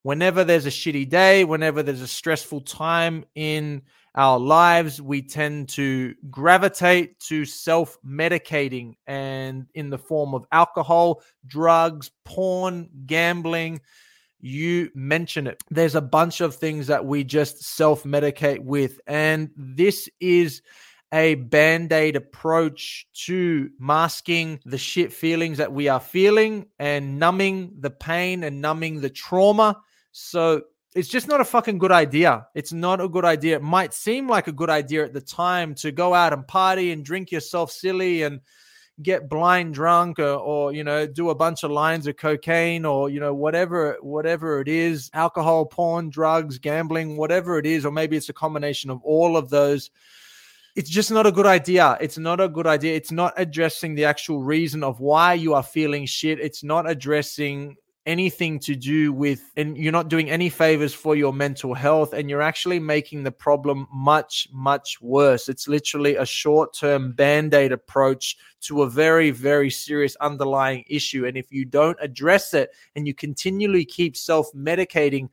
Whenever 0.03 0.43
there's 0.43 0.65
a 0.65 0.69
shitty 0.69 1.07
day, 1.07 1.45
whenever 1.45 1.81
there's 1.81 2.01
a 2.01 2.07
stressful 2.07 2.61
time 2.61 3.23
in 3.35 3.83
our 4.15 4.39
lives, 4.39 5.01
we 5.01 5.21
tend 5.21 5.69
to 5.69 6.13
gravitate 6.29 7.19
to 7.21 7.45
self 7.45 7.97
medicating 8.05 8.95
and 9.07 9.67
in 9.73 9.89
the 9.89 9.97
form 9.97 10.33
of 10.33 10.45
alcohol, 10.51 11.21
drugs, 11.47 12.11
porn, 12.25 12.89
gambling. 13.05 13.79
You 14.41 14.89
mention 14.95 15.47
it. 15.47 15.61
There's 15.69 15.95
a 15.95 16.01
bunch 16.01 16.41
of 16.41 16.55
things 16.55 16.87
that 16.87 17.05
we 17.05 17.23
just 17.23 17.63
self 17.63 18.03
medicate 18.03 18.59
with. 18.59 18.99
And 19.07 19.49
this 19.55 20.09
is 20.19 20.61
a 21.13 21.35
band 21.35 21.91
aid 21.91 22.15
approach 22.15 23.07
to 23.13 23.69
masking 23.79 24.59
the 24.65 24.77
shit 24.77 25.11
feelings 25.11 25.57
that 25.57 25.71
we 25.71 25.87
are 25.89 25.99
feeling 25.99 26.65
and 26.79 27.19
numbing 27.19 27.73
the 27.79 27.89
pain 27.89 28.43
and 28.43 28.61
numbing 28.61 29.01
the 29.01 29.09
trauma. 29.09 29.77
So 30.11 30.63
it's 30.95 31.07
just 31.07 31.27
not 31.27 31.41
a 31.41 31.45
fucking 31.45 31.77
good 31.77 31.91
idea. 31.91 32.47
It's 32.53 32.73
not 32.73 32.99
a 32.99 33.07
good 33.07 33.25
idea. 33.25 33.57
It 33.57 33.63
might 33.63 33.93
seem 33.93 34.27
like 34.27 34.47
a 34.47 34.51
good 34.51 34.69
idea 34.69 35.05
at 35.05 35.13
the 35.13 35.21
time 35.21 35.75
to 35.75 35.91
go 35.91 36.13
out 36.13 36.33
and 36.33 36.47
party 36.47 36.91
and 36.91 37.05
drink 37.05 37.31
yourself 37.31 37.71
silly 37.71 38.23
and 38.23 38.41
get 39.01 39.29
blind 39.29 39.73
drunk 39.73 40.19
or, 40.19 40.33
or 40.33 40.73
you 40.73 40.83
know 40.83 41.07
do 41.07 41.29
a 41.29 41.35
bunch 41.35 41.63
of 41.63 41.71
lines 41.71 42.05
of 42.07 42.17
cocaine 42.17 42.85
or 42.85 43.09
you 43.09 43.19
know 43.19 43.33
whatever 43.33 43.97
whatever 44.01 44.59
it 44.61 44.67
is 44.67 45.09
alcohol 45.13 45.65
porn 45.65 46.09
drugs 46.09 46.59
gambling 46.59 47.17
whatever 47.17 47.57
it 47.57 47.65
is 47.65 47.83
or 47.83 47.91
maybe 47.91 48.15
it's 48.15 48.29
a 48.29 48.33
combination 48.33 48.91
of 48.91 49.01
all 49.03 49.37
of 49.37 49.49
those 49.49 49.89
it's 50.75 50.89
just 50.89 51.11
not 51.11 51.27
a 51.27 51.31
good 51.31 51.45
idea. 51.45 51.97
It's 51.99 52.17
not 52.17 52.39
a 52.39 52.47
good 52.47 52.67
idea. 52.67 52.95
It's 52.95 53.11
not 53.11 53.33
addressing 53.35 53.95
the 53.95 54.05
actual 54.05 54.41
reason 54.41 54.83
of 54.83 54.99
why 54.99 55.33
you 55.33 55.53
are 55.53 55.63
feeling 55.63 56.05
shit. 56.05 56.39
It's 56.39 56.63
not 56.63 56.89
addressing 56.89 57.75
anything 58.05 58.59
to 58.59 58.75
do 58.75 59.13
with, 59.13 59.51
and 59.55 59.77
you're 59.77 59.91
not 59.91 60.09
doing 60.09 60.29
any 60.29 60.49
favors 60.49 60.93
for 60.93 61.15
your 61.15 61.33
mental 61.33 61.73
health, 61.73 62.13
and 62.13 62.29
you're 62.29 62.41
actually 62.41 62.79
making 62.79 63.23
the 63.23 63.31
problem 63.31 63.87
much, 63.93 64.47
much 64.51 64.99
worse. 65.01 65.49
It's 65.49 65.67
literally 65.67 66.15
a 66.15 66.25
short 66.25 66.73
term 66.73 67.11
band 67.13 67.53
aid 67.53 67.71
approach 67.71 68.37
to 68.61 68.83
a 68.83 68.89
very, 68.89 69.31
very 69.31 69.69
serious 69.69 70.15
underlying 70.17 70.83
issue. 70.87 71.25
And 71.25 71.37
if 71.37 71.51
you 71.51 71.65
don't 71.65 71.97
address 72.01 72.53
it 72.53 72.71
and 72.95 73.07
you 73.07 73.13
continually 73.13 73.85
keep 73.85 74.17
self 74.17 74.51
medicating 74.53 75.29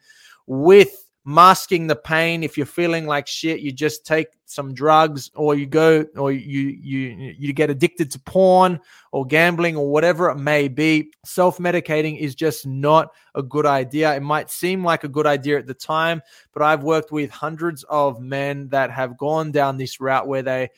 with 0.46 1.07
masking 1.28 1.86
the 1.86 1.94
pain. 1.94 2.42
If 2.42 2.56
you're 2.56 2.64
feeling 2.64 3.06
like 3.06 3.26
shit, 3.26 3.60
you 3.60 3.70
just 3.70 4.06
take 4.06 4.28
some 4.46 4.72
drugs 4.72 5.30
or 5.34 5.54
you 5.54 5.66
go 5.66 6.06
or 6.16 6.32
you 6.32 6.70
you 6.82 7.34
you 7.38 7.52
get 7.52 7.68
addicted 7.68 8.10
to 8.10 8.18
porn 8.20 8.80
or 9.12 9.26
gambling 9.26 9.76
or 9.76 9.92
whatever 9.92 10.30
it 10.30 10.36
may 10.36 10.68
be. 10.68 11.12
Self-medicating 11.26 12.18
is 12.18 12.34
just 12.34 12.66
not 12.66 13.10
a 13.34 13.42
good 13.42 13.66
idea. 13.66 14.16
It 14.16 14.22
might 14.22 14.50
seem 14.50 14.82
like 14.82 15.04
a 15.04 15.08
good 15.08 15.26
idea 15.26 15.58
at 15.58 15.66
the 15.66 15.74
time, 15.74 16.22
but 16.54 16.62
I've 16.62 16.82
worked 16.82 17.12
with 17.12 17.30
hundreds 17.30 17.84
of 17.90 18.22
men 18.22 18.70
that 18.70 18.90
have 18.90 19.18
gone 19.18 19.52
down 19.52 19.76
this 19.76 20.00
route 20.00 20.26
where 20.26 20.42
they 20.42 20.70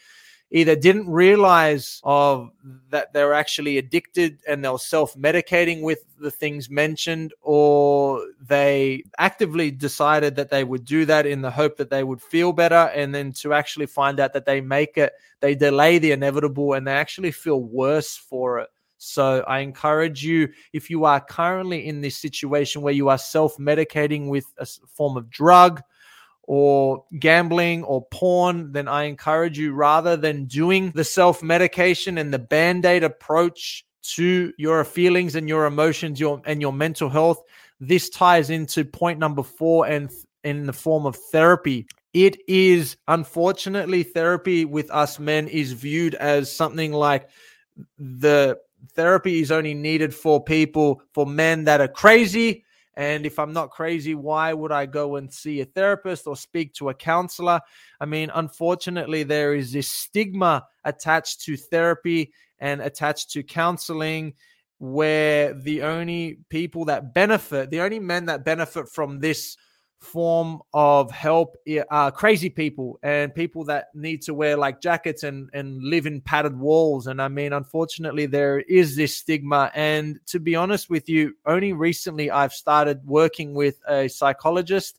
either 0.50 0.74
didn't 0.74 1.08
realize 1.08 2.00
of 2.02 2.50
that 2.90 3.12
they're 3.12 3.34
actually 3.34 3.78
addicted 3.78 4.38
and 4.48 4.64
they're 4.64 4.78
self-medicating 4.78 5.82
with 5.82 6.04
the 6.18 6.30
things 6.30 6.68
mentioned 6.68 7.32
or 7.40 8.24
they 8.40 9.02
actively 9.18 9.70
decided 9.70 10.34
that 10.36 10.50
they 10.50 10.64
would 10.64 10.84
do 10.84 11.04
that 11.04 11.24
in 11.24 11.40
the 11.40 11.50
hope 11.50 11.76
that 11.76 11.90
they 11.90 12.02
would 12.02 12.20
feel 12.20 12.52
better. 12.52 12.90
And 12.94 13.14
then 13.14 13.32
to 13.34 13.54
actually 13.54 13.86
find 13.86 14.18
out 14.18 14.32
that 14.32 14.44
they 14.44 14.60
make 14.60 14.96
it 14.96 15.12
they 15.40 15.54
delay 15.54 15.98
the 15.98 16.12
inevitable 16.12 16.74
and 16.74 16.86
they 16.86 16.92
actually 16.92 17.32
feel 17.32 17.60
worse 17.62 18.16
for 18.16 18.60
it. 18.60 18.68
So 18.98 19.42
I 19.48 19.60
encourage 19.60 20.22
you, 20.22 20.50
if 20.74 20.90
you 20.90 21.06
are 21.06 21.20
currently 21.20 21.86
in 21.86 22.02
this 22.02 22.18
situation 22.18 22.82
where 22.82 22.92
you 22.92 23.08
are 23.08 23.16
self 23.16 23.56
medicating 23.56 24.28
with 24.28 24.44
a 24.58 24.66
form 24.66 25.16
of 25.16 25.30
drug, 25.30 25.82
or 26.44 27.04
gambling 27.18 27.84
or 27.84 28.06
porn, 28.06 28.72
then 28.72 28.88
I 28.88 29.04
encourage 29.04 29.58
you 29.58 29.72
rather 29.72 30.16
than 30.16 30.46
doing 30.46 30.92
the 30.94 31.04
self 31.04 31.42
medication 31.42 32.18
and 32.18 32.32
the 32.32 32.38
band 32.38 32.84
aid 32.84 33.04
approach 33.04 33.84
to 34.14 34.52
your 34.56 34.82
feelings 34.84 35.36
and 35.36 35.48
your 35.48 35.66
emotions 35.66 36.18
your 36.18 36.40
and 36.46 36.60
your 36.60 36.72
mental 36.72 37.10
health 37.10 37.42
this 37.80 38.10
ties 38.10 38.50
into 38.50 38.84
point 38.84 39.18
number 39.18 39.42
4 39.42 39.86
and 39.86 40.10
in 40.44 40.66
the 40.66 40.72
form 40.72 41.06
of 41.06 41.16
therapy. 41.16 41.86
It 42.12 42.38
is 42.46 42.96
unfortunately 43.08 44.02
therapy 44.02 44.64
with 44.64 44.90
us 44.90 45.18
men 45.18 45.48
is 45.48 45.72
viewed 45.72 46.14
as 46.14 46.54
something 46.54 46.92
like 46.92 47.28
the 47.98 48.58
therapy 48.94 49.40
is 49.40 49.50
only 49.50 49.74
needed 49.74 50.14
for 50.14 50.42
people 50.42 51.02
for 51.14 51.26
men 51.26 51.64
that 51.64 51.80
are 51.80 51.88
crazy 51.88 52.64
and 52.94 53.24
if 53.24 53.38
I'm 53.38 53.52
not 53.52 53.70
crazy, 53.70 54.14
why 54.14 54.52
would 54.52 54.72
I 54.72 54.86
go 54.86 55.16
and 55.16 55.32
see 55.32 55.60
a 55.60 55.64
therapist 55.64 56.26
or 56.26 56.36
speak 56.36 56.74
to 56.74 56.88
a 56.88 56.94
counselor? 56.94 57.60
I 58.00 58.06
mean, 58.06 58.30
unfortunately, 58.34 59.22
there 59.22 59.54
is 59.54 59.72
this 59.72 59.88
stigma 59.88 60.66
attached 60.84 61.42
to 61.42 61.56
therapy 61.56 62.32
and 62.58 62.80
attached 62.80 63.30
to 63.30 63.42
counseling 63.42 64.34
where 64.78 65.54
the 65.54 65.82
only 65.82 66.38
people 66.48 66.86
that 66.86 67.14
benefit, 67.14 67.70
the 67.70 67.80
only 67.80 68.00
men 68.00 68.26
that 68.26 68.44
benefit 68.44 68.88
from 68.88 69.20
this 69.20 69.56
form 70.00 70.62
of 70.72 71.10
help 71.10 71.56
are 71.68 71.84
uh, 71.90 72.10
crazy 72.10 72.48
people 72.48 72.98
and 73.02 73.34
people 73.34 73.64
that 73.64 73.88
need 73.94 74.22
to 74.22 74.32
wear 74.32 74.56
like 74.56 74.80
jackets 74.80 75.22
and 75.22 75.50
and 75.52 75.82
live 75.82 76.06
in 76.06 76.22
padded 76.22 76.58
walls. 76.58 77.06
And 77.06 77.20
i 77.20 77.28
mean 77.28 77.52
unfortunately 77.52 78.26
there 78.26 78.60
is 78.60 78.96
this 78.96 79.16
stigma. 79.16 79.70
And 79.74 80.18
to 80.26 80.40
be 80.40 80.56
honest 80.56 80.88
with 80.88 81.08
you 81.08 81.34
only 81.44 81.74
recently 81.74 82.30
i've 82.30 82.52
started 82.54 83.06
working 83.06 83.52
with 83.54 83.78
a 83.86 84.08
psychologist 84.08 84.98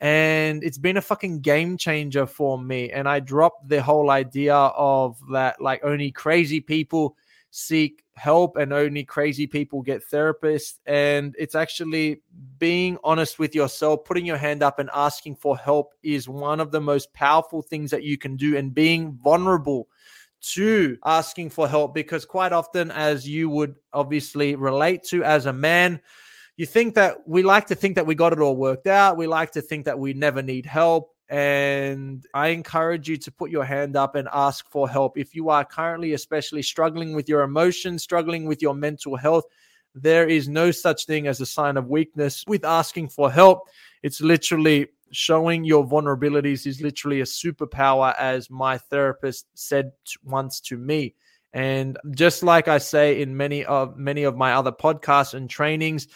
and 0.00 0.64
it's 0.64 0.78
been 0.78 0.96
a 0.96 1.02
fucking 1.02 1.40
game 1.40 1.76
changer 1.76 2.26
for 2.26 2.58
me. 2.58 2.90
And 2.90 3.08
i 3.08 3.18
dropped 3.18 3.68
the 3.68 3.82
whole 3.82 4.10
idea 4.10 4.54
of 4.54 5.18
that 5.32 5.60
like 5.60 5.84
only 5.84 6.12
crazy 6.12 6.60
people 6.60 7.16
seek 7.50 8.01
help 8.14 8.56
and 8.56 8.72
only 8.72 9.04
crazy 9.04 9.46
people 9.46 9.82
get 9.82 10.08
therapists. 10.08 10.78
And 10.86 11.34
it's 11.38 11.54
actually 11.54 12.22
being 12.58 12.98
honest 13.04 13.38
with 13.38 13.54
yourself, 13.54 14.04
putting 14.04 14.26
your 14.26 14.36
hand 14.36 14.62
up 14.62 14.78
and 14.78 14.90
asking 14.94 15.36
for 15.36 15.56
help 15.56 15.92
is 16.02 16.28
one 16.28 16.60
of 16.60 16.70
the 16.70 16.80
most 16.80 17.12
powerful 17.14 17.62
things 17.62 17.90
that 17.90 18.02
you 18.02 18.18
can 18.18 18.36
do, 18.36 18.56
and 18.56 18.74
being 18.74 19.18
vulnerable 19.22 19.88
to 20.42 20.98
asking 21.04 21.50
for 21.50 21.68
help 21.68 21.94
because 21.94 22.24
quite 22.24 22.52
often 22.52 22.90
as 22.90 23.28
you 23.28 23.48
would 23.48 23.76
obviously 23.92 24.56
relate 24.56 25.04
to 25.04 25.22
as 25.22 25.46
a 25.46 25.52
man 25.52 26.00
you 26.56 26.66
think 26.66 26.96
that 26.96 27.16
we 27.28 27.44
like 27.44 27.66
to 27.66 27.76
think 27.76 27.94
that 27.94 28.06
we 28.06 28.14
got 28.16 28.32
it 28.32 28.40
all 28.40 28.56
worked 28.56 28.88
out 28.88 29.16
we 29.16 29.28
like 29.28 29.52
to 29.52 29.62
think 29.62 29.84
that 29.84 29.96
we 29.96 30.12
never 30.12 30.42
need 30.42 30.66
help 30.66 31.11
and 31.32 32.26
I 32.34 32.48
encourage 32.48 33.08
you 33.08 33.16
to 33.16 33.32
put 33.32 33.50
your 33.50 33.64
hand 33.64 33.96
up 33.96 34.16
and 34.16 34.28
ask 34.34 34.68
for 34.68 34.86
help. 34.86 35.16
If 35.16 35.34
you 35.34 35.48
are 35.48 35.64
currently, 35.64 36.12
especially 36.12 36.60
struggling 36.60 37.14
with 37.14 37.26
your 37.26 37.40
emotions, 37.40 38.02
struggling 38.02 38.44
with 38.44 38.60
your 38.60 38.74
mental 38.74 39.16
health, 39.16 39.44
there 39.94 40.28
is 40.28 40.46
no 40.46 40.70
such 40.70 41.06
thing 41.06 41.26
as 41.26 41.40
a 41.40 41.46
sign 41.46 41.78
of 41.78 41.88
weakness 41.88 42.44
with 42.46 42.66
asking 42.66 43.08
for 43.08 43.32
help. 43.32 43.70
It's 44.02 44.20
literally 44.20 44.88
showing 45.10 45.64
your 45.64 45.86
vulnerabilities 45.86 46.66
is 46.66 46.82
literally 46.82 47.22
a 47.22 47.24
superpower, 47.24 48.14
as 48.18 48.50
my 48.50 48.76
therapist 48.76 49.46
said 49.54 49.92
once 50.22 50.60
to 50.60 50.76
me. 50.76 51.14
And 51.54 51.96
just 52.10 52.42
like 52.42 52.68
I 52.68 52.76
say 52.76 53.22
in 53.22 53.38
many 53.38 53.64
of 53.64 53.96
many 53.96 54.24
of 54.24 54.36
my 54.36 54.52
other 54.52 54.72
podcasts 54.72 55.32
and 55.32 55.48
trainings, 55.48 56.08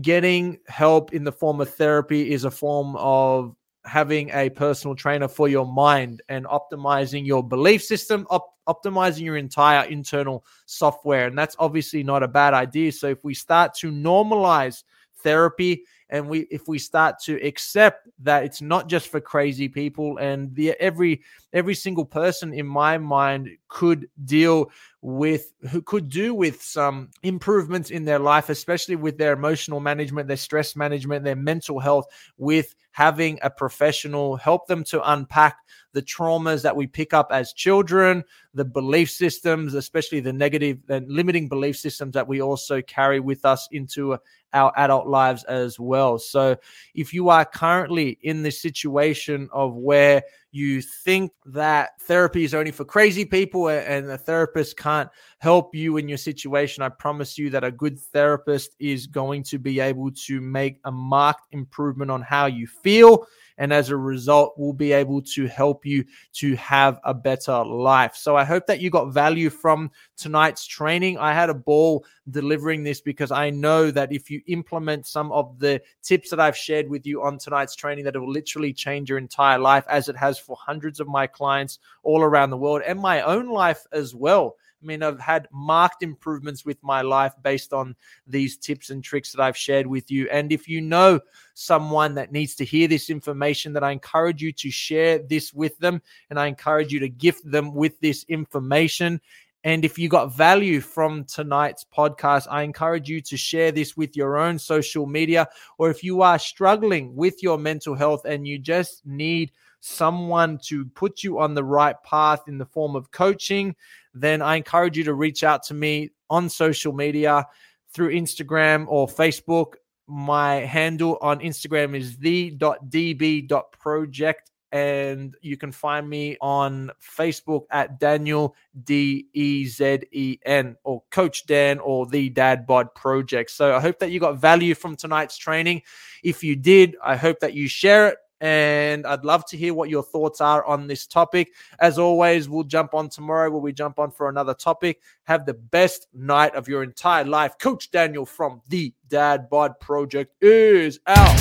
getting 0.00 0.58
help 0.66 1.12
in 1.12 1.22
the 1.22 1.32
form 1.32 1.60
of 1.60 1.72
therapy 1.72 2.32
is 2.32 2.42
a 2.44 2.50
form 2.50 2.96
of 2.96 3.54
having 3.84 4.30
a 4.30 4.50
personal 4.50 4.94
trainer 4.94 5.28
for 5.28 5.48
your 5.48 5.66
mind 5.66 6.22
and 6.28 6.46
optimizing 6.46 7.26
your 7.26 7.46
belief 7.46 7.82
system, 7.82 8.26
op- 8.30 8.54
optimizing 8.66 9.22
your 9.22 9.36
entire 9.36 9.86
internal 9.88 10.44
software. 10.66 11.26
And 11.26 11.36
that's 11.36 11.56
obviously 11.58 12.02
not 12.02 12.22
a 12.22 12.28
bad 12.28 12.54
idea. 12.54 12.92
So 12.92 13.08
if 13.08 13.22
we 13.24 13.34
start 13.34 13.74
to 13.76 13.90
normalize 13.90 14.84
therapy 15.18 15.84
and 16.10 16.28
we 16.28 16.40
if 16.50 16.68
we 16.68 16.78
start 16.78 17.16
to 17.18 17.40
accept 17.44 18.08
that 18.20 18.44
it's 18.44 18.60
not 18.60 18.88
just 18.88 19.08
for 19.08 19.20
crazy 19.20 19.68
people 19.68 20.18
and 20.18 20.54
the 20.54 20.72
every 20.72 21.22
every 21.52 21.74
single 21.74 22.04
person 22.04 22.52
in 22.52 22.66
my 22.66 22.98
mind 22.98 23.48
could 23.74 24.08
deal 24.24 24.70
with 25.02 25.52
who 25.68 25.82
could 25.82 26.08
do 26.08 26.32
with 26.32 26.62
some 26.62 27.10
improvements 27.24 27.90
in 27.90 28.04
their 28.04 28.20
life 28.20 28.48
especially 28.48 28.94
with 28.94 29.18
their 29.18 29.32
emotional 29.32 29.80
management 29.80 30.28
their 30.28 30.36
stress 30.36 30.76
management 30.76 31.24
their 31.24 31.34
mental 31.34 31.80
health 31.80 32.06
with 32.38 32.76
having 32.92 33.36
a 33.42 33.50
professional 33.50 34.36
help 34.36 34.68
them 34.68 34.84
to 34.84 35.10
unpack 35.10 35.56
the 35.94 36.02
traumas 36.02 36.62
that 36.62 36.76
we 36.76 36.86
pick 36.86 37.14
up 37.14 37.28
as 37.30 37.52
children, 37.52 38.22
the 38.52 38.64
belief 38.64 39.10
systems, 39.10 39.74
especially 39.74 40.20
the 40.20 40.32
negative 40.32 40.78
and 40.88 41.08
limiting 41.08 41.48
belief 41.48 41.76
systems 41.76 42.12
that 42.12 42.28
we 42.28 42.42
also 42.42 42.82
carry 42.82 43.20
with 43.20 43.44
us 43.44 43.68
into 43.70 44.18
our 44.52 44.72
adult 44.76 45.06
lives 45.06 45.44
as 45.44 45.78
well. 45.80 46.18
So, 46.18 46.56
if 46.94 47.14
you 47.14 47.28
are 47.30 47.44
currently 47.44 48.18
in 48.22 48.42
the 48.42 48.50
situation 48.50 49.48
of 49.52 49.74
where 49.74 50.22
you 50.54 50.80
think 50.80 51.32
that 51.46 52.00
therapy 52.02 52.44
is 52.44 52.54
only 52.54 52.70
for 52.70 52.84
crazy 52.84 53.24
people 53.24 53.68
and 53.68 54.08
the 54.08 54.16
therapist 54.16 54.76
can't 54.76 55.10
help 55.38 55.74
you 55.74 55.96
in 55.96 56.08
your 56.08 56.18
situation, 56.18 56.82
I 56.82 56.90
promise 56.90 57.36
you 57.36 57.50
that 57.50 57.64
a 57.64 57.72
good 57.72 57.98
therapist 57.98 58.76
is 58.78 59.06
going 59.08 59.42
to 59.44 59.58
be 59.58 59.80
able 59.80 60.12
to 60.26 60.40
make 60.40 60.78
a 60.84 60.92
marked 60.92 61.48
improvement 61.50 62.10
on 62.10 62.22
how 62.22 62.46
you 62.46 62.66
feel 62.66 63.26
and 63.58 63.72
as 63.72 63.90
a 63.90 63.96
result, 63.96 64.54
we'll 64.56 64.72
be 64.72 64.92
able 64.92 65.22
to 65.22 65.46
help 65.46 65.86
you 65.86 66.04
to 66.34 66.56
have 66.56 67.00
a 67.04 67.14
better 67.14 67.64
life. 67.64 68.16
So 68.16 68.36
I 68.36 68.44
hope 68.44 68.66
that 68.66 68.80
you 68.80 68.90
got 68.90 69.12
value 69.12 69.50
from 69.50 69.90
tonight's 70.16 70.66
training. 70.66 71.18
I 71.18 71.32
had 71.32 71.50
a 71.50 71.54
ball 71.54 72.04
delivering 72.30 72.82
this 72.82 73.00
because 73.00 73.30
I 73.30 73.50
know 73.50 73.90
that 73.90 74.12
if 74.12 74.30
you 74.30 74.40
implement 74.46 75.06
some 75.06 75.30
of 75.32 75.58
the 75.58 75.80
tips 76.02 76.30
that 76.30 76.40
I've 76.40 76.56
shared 76.56 76.88
with 76.88 77.06
you 77.06 77.22
on 77.22 77.38
tonight's 77.38 77.76
training, 77.76 78.04
that 78.04 78.16
it 78.16 78.18
will 78.18 78.30
literally 78.30 78.72
change 78.72 79.08
your 79.08 79.18
entire 79.18 79.58
life 79.58 79.84
as 79.88 80.08
it 80.08 80.16
has 80.16 80.38
for 80.38 80.56
hundreds 80.56 81.00
of 81.00 81.06
my 81.06 81.26
clients 81.26 81.78
all 82.02 82.22
around 82.22 82.50
the 82.50 82.56
world 82.56 82.82
and 82.86 82.98
my 82.98 83.20
own 83.22 83.48
life 83.48 83.86
as 83.92 84.14
well. 84.14 84.56
I 84.84 84.86
mean, 84.86 85.02
I've 85.02 85.20
had 85.20 85.48
marked 85.50 86.02
improvements 86.02 86.64
with 86.64 86.82
my 86.82 87.00
life 87.00 87.32
based 87.42 87.72
on 87.72 87.96
these 88.26 88.56
tips 88.58 88.90
and 88.90 89.02
tricks 89.02 89.32
that 89.32 89.42
I've 89.42 89.56
shared 89.56 89.86
with 89.86 90.10
you. 90.10 90.28
And 90.30 90.52
if 90.52 90.68
you 90.68 90.80
know 90.82 91.20
someone 91.54 92.14
that 92.16 92.32
needs 92.32 92.54
to 92.56 92.64
hear 92.64 92.86
this 92.86 93.08
information, 93.08 93.72
that 93.72 93.84
I 93.84 93.92
encourage 93.92 94.42
you 94.42 94.52
to 94.52 94.70
share 94.70 95.18
this 95.18 95.54
with 95.54 95.78
them 95.78 96.02
and 96.28 96.38
I 96.38 96.46
encourage 96.46 96.92
you 96.92 97.00
to 97.00 97.08
gift 97.08 97.50
them 97.50 97.74
with 97.74 97.98
this 98.00 98.24
information. 98.28 99.20
And 99.64 99.82
if 99.82 99.98
you 99.98 100.10
got 100.10 100.34
value 100.34 100.82
from 100.82 101.24
tonight's 101.24 101.86
podcast, 101.86 102.46
I 102.50 102.62
encourage 102.62 103.08
you 103.08 103.22
to 103.22 103.36
share 103.38 103.72
this 103.72 103.96
with 103.96 104.14
your 104.14 104.36
own 104.36 104.58
social 104.58 105.06
media. 105.06 105.48
Or 105.78 105.88
if 105.88 106.04
you 106.04 106.20
are 106.20 106.38
struggling 106.38 107.16
with 107.16 107.42
your 107.42 107.56
mental 107.56 107.94
health 107.94 108.26
and 108.26 108.46
you 108.46 108.58
just 108.58 109.06
need 109.06 109.52
someone 109.80 110.58
to 110.64 110.84
put 110.86 111.22
you 111.22 111.38
on 111.38 111.54
the 111.54 111.64
right 111.64 111.96
path 112.02 112.42
in 112.46 112.58
the 112.58 112.66
form 112.66 112.94
of 112.94 113.10
coaching, 113.10 113.74
then 114.14 114.42
I 114.42 114.56
encourage 114.56 114.96
you 114.96 115.04
to 115.04 115.14
reach 115.14 115.44
out 115.44 115.62
to 115.64 115.74
me 115.74 116.10
on 116.30 116.48
social 116.48 116.92
media 116.92 117.46
through 117.92 118.14
Instagram 118.14 118.86
or 118.88 119.06
Facebook. 119.06 119.74
My 120.06 120.56
handle 120.56 121.18
on 121.20 121.40
Instagram 121.40 121.96
is 121.96 122.16
the.db.project 122.18 124.50
and 124.74 125.36
you 125.40 125.56
can 125.56 125.70
find 125.70 126.10
me 126.10 126.36
on 126.40 126.90
Facebook 127.00 127.62
at 127.70 128.00
Daniel 128.00 128.56
D 128.82 129.28
E 129.32 129.66
Z 129.66 130.00
E 130.10 130.38
N 130.44 130.74
or 130.82 131.04
Coach 131.12 131.46
Dan 131.46 131.78
or 131.78 132.06
the 132.06 132.28
Dad 132.30 132.66
Bod 132.66 132.92
Project. 132.92 133.52
So 133.52 133.74
I 133.74 133.80
hope 133.80 134.00
that 134.00 134.10
you 134.10 134.18
got 134.18 134.38
value 134.38 134.74
from 134.74 134.96
tonight's 134.96 135.38
training. 135.38 135.82
If 136.24 136.42
you 136.42 136.56
did, 136.56 136.96
I 137.02 137.14
hope 137.14 137.38
that 137.38 137.54
you 137.54 137.68
share 137.68 138.08
it 138.08 138.18
and 138.44 139.06
I'd 139.06 139.24
love 139.24 139.46
to 139.46 139.56
hear 139.56 139.72
what 139.72 139.88
your 139.88 140.02
thoughts 140.02 140.42
are 140.42 140.62
on 140.66 140.86
this 140.86 141.06
topic. 141.06 141.54
As 141.80 141.98
always, 141.98 142.46
we'll 142.46 142.64
jump 142.64 142.92
on 142.92 143.08
tomorrow 143.08 143.50
where 143.50 143.58
we 143.58 143.72
jump 143.72 143.98
on 143.98 144.10
for 144.10 144.28
another 144.28 144.52
topic. 144.52 145.00
Have 145.22 145.46
the 145.46 145.54
best 145.54 146.08
night 146.12 146.54
of 146.54 146.68
your 146.68 146.82
entire 146.82 147.24
life. 147.24 147.56
Coach 147.58 147.90
Daniel 147.90 148.26
from 148.26 148.60
the 148.68 148.92
Dad 149.08 149.48
Bod 149.48 149.80
Project 149.80 150.34
is 150.42 151.00
out. 151.06 151.34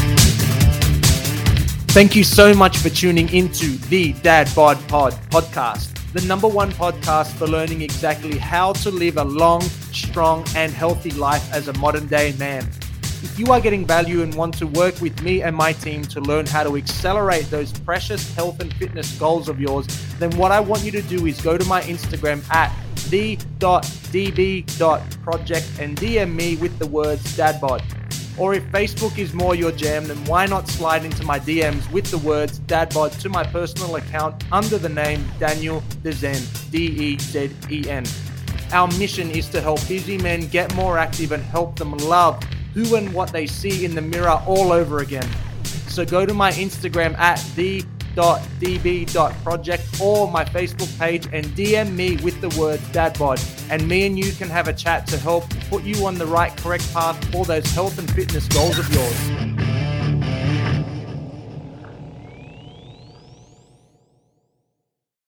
Thank 1.91 2.15
you 2.15 2.23
so 2.23 2.53
much 2.53 2.77
for 2.77 2.87
tuning 2.87 3.27
into 3.33 3.75
the 3.89 4.13
Dad 4.13 4.49
Bod 4.55 4.79
Pod 4.87 5.11
podcast. 5.29 5.89
the 6.13 6.21
number 6.21 6.47
one 6.47 6.71
podcast 6.71 7.33
for 7.33 7.47
learning 7.47 7.81
exactly 7.81 8.37
how 8.37 8.71
to 8.71 8.91
live 8.91 9.17
a 9.17 9.25
long, 9.25 9.61
strong, 9.91 10.45
and 10.55 10.71
healthy 10.71 11.11
life 11.11 11.51
as 11.51 11.67
a 11.67 11.73
modern 11.79 12.07
day 12.07 12.33
man. 12.39 12.65
If 13.23 13.39
you 13.39 13.47
are 13.53 13.61
getting 13.61 13.87
value 13.87 14.21
and 14.21 14.35
want 14.35 14.53
to 14.55 14.67
work 14.67 14.99
with 14.99 15.23
me 15.23 15.43
and 15.43 15.55
my 15.55 15.71
team 15.71 16.03
to 16.03 16.19
learn 16.19 16.45
how 16.45 16.63
to 16.63 16.75
accelerate 16.75 17.49
those 17.49 17.71
precious 17.71 18.35
health 18.35 18.59
and 18.59 18.73
fitness 18.73 19.17
goals 19.17 19.47
of 19.47 19.61
yours, 19.61 19.87
then 20.19 20.29
what 20.31 20.51
I 20.51 20.59
want 20.59 20.83
you 20.83 20.91
to 20.91 21.01
do 21.01 21.25
is 21.25 21.39
go 21.39 21.57
to 21.57 21.63
my 21.63 21.81
Instagram 21.83 22.43
at 22.53 22.69
the.db.project 23.09 23.39
and 25.79 25.97
DM 25.97 26.35
me 26.35 26.57
with 26.57 26.77
the 26.79 26.87
words 26.87 27.23
dadbod. 27.37 27.81
Or 28.37 28.55
if 28.55 28.63
Facebook 28.73 29.17
is 29.17 29.33
more 29.33 29.55
your 29.55 29.71
jam, 29.71 30.05
then 30.05 30.17
why 30.25 30.45
not 30.45 30.67
slide 30.67 31.05
into 31.05 31.23
my 31.23 31.39
DMs 31.39 31.89
with 31.93 32.11
the 32.11 32.17
words 32.17 32.59
dadbod 32.59 33.17
to 33.21 33.29
my 33.29 33.45
personal 33.45 33.95
account 33.95 34.43
under 34.51 34.77
the 34.77 34.89
name 34.89 35.25
Daniel 35.39 35.81
Dezen, 36.03 36.71
D 36.71 36.87
E 36.87 37.17
Z 37.19 37.51
E 37.71 37.89
N. 37.89 38.03
Our 38.73 38.89
mission 38.97 39.31
is 39.31 39.47
to 39.49 39.61
help 39.61 39.79
busy 39.87 40.17
men 40.17 40.47
get 40.47 40.75
more 40.75 40.97
active 40.97 41.31
and 41.31 41.41
help 41.41 41.77
them 41.77 41.95
love 41.99 42.43
who 42.73 42.95
and 42.95 43.13
what 43.13 43.31
they 43.31 43.45
see 43.47 43.85
in 43.85 43.95
the 43.95 44.01
mirror 44.01 44.41
all 44.47 44.71
over 44.71 44.99
again. 44.99 45.29
So 45.87 46.05
go 46.05 46.25
to 46.25 46.33
my 46.33 46.51
Instagram 46.51 47.17
at 47.19 47.37
the.db.project 47.55 50.01
or 50.01 50.31
my 50.31 50.43
Facebook 50.43 50.97
page 50.97 51.27
and 51.31 51.45
DM 51.47 51.93
me 51.93 52.17
with 52.17 52.41
the 52.41 52.49
word 52.59 52.79
dadbod. 52.91 53.39
And 53.69 53.87
me 53.87 54.07
and 54.07 54.17
you 54.17 54.31
can 54.31 54.49
have 54.49 54.67
a 54.67 54.73
chat 54.73 55.05
to 55.07 55.17
help 55.17 55.47
put 55.69 55.83
you 55.83 56.05
on 56.05 56.15
the 56.15 56.25
right, 56.25 56.55
correct 56.57 56.91
path 56.93 57.23
for 57.31 57.45
those 57.45 57.69
health 57.71 57.99
and 57.99 58.11
fitness 58.11 58.47
goals 58.47 58.79
of 58.79 58.91
yours. 58.93 59.52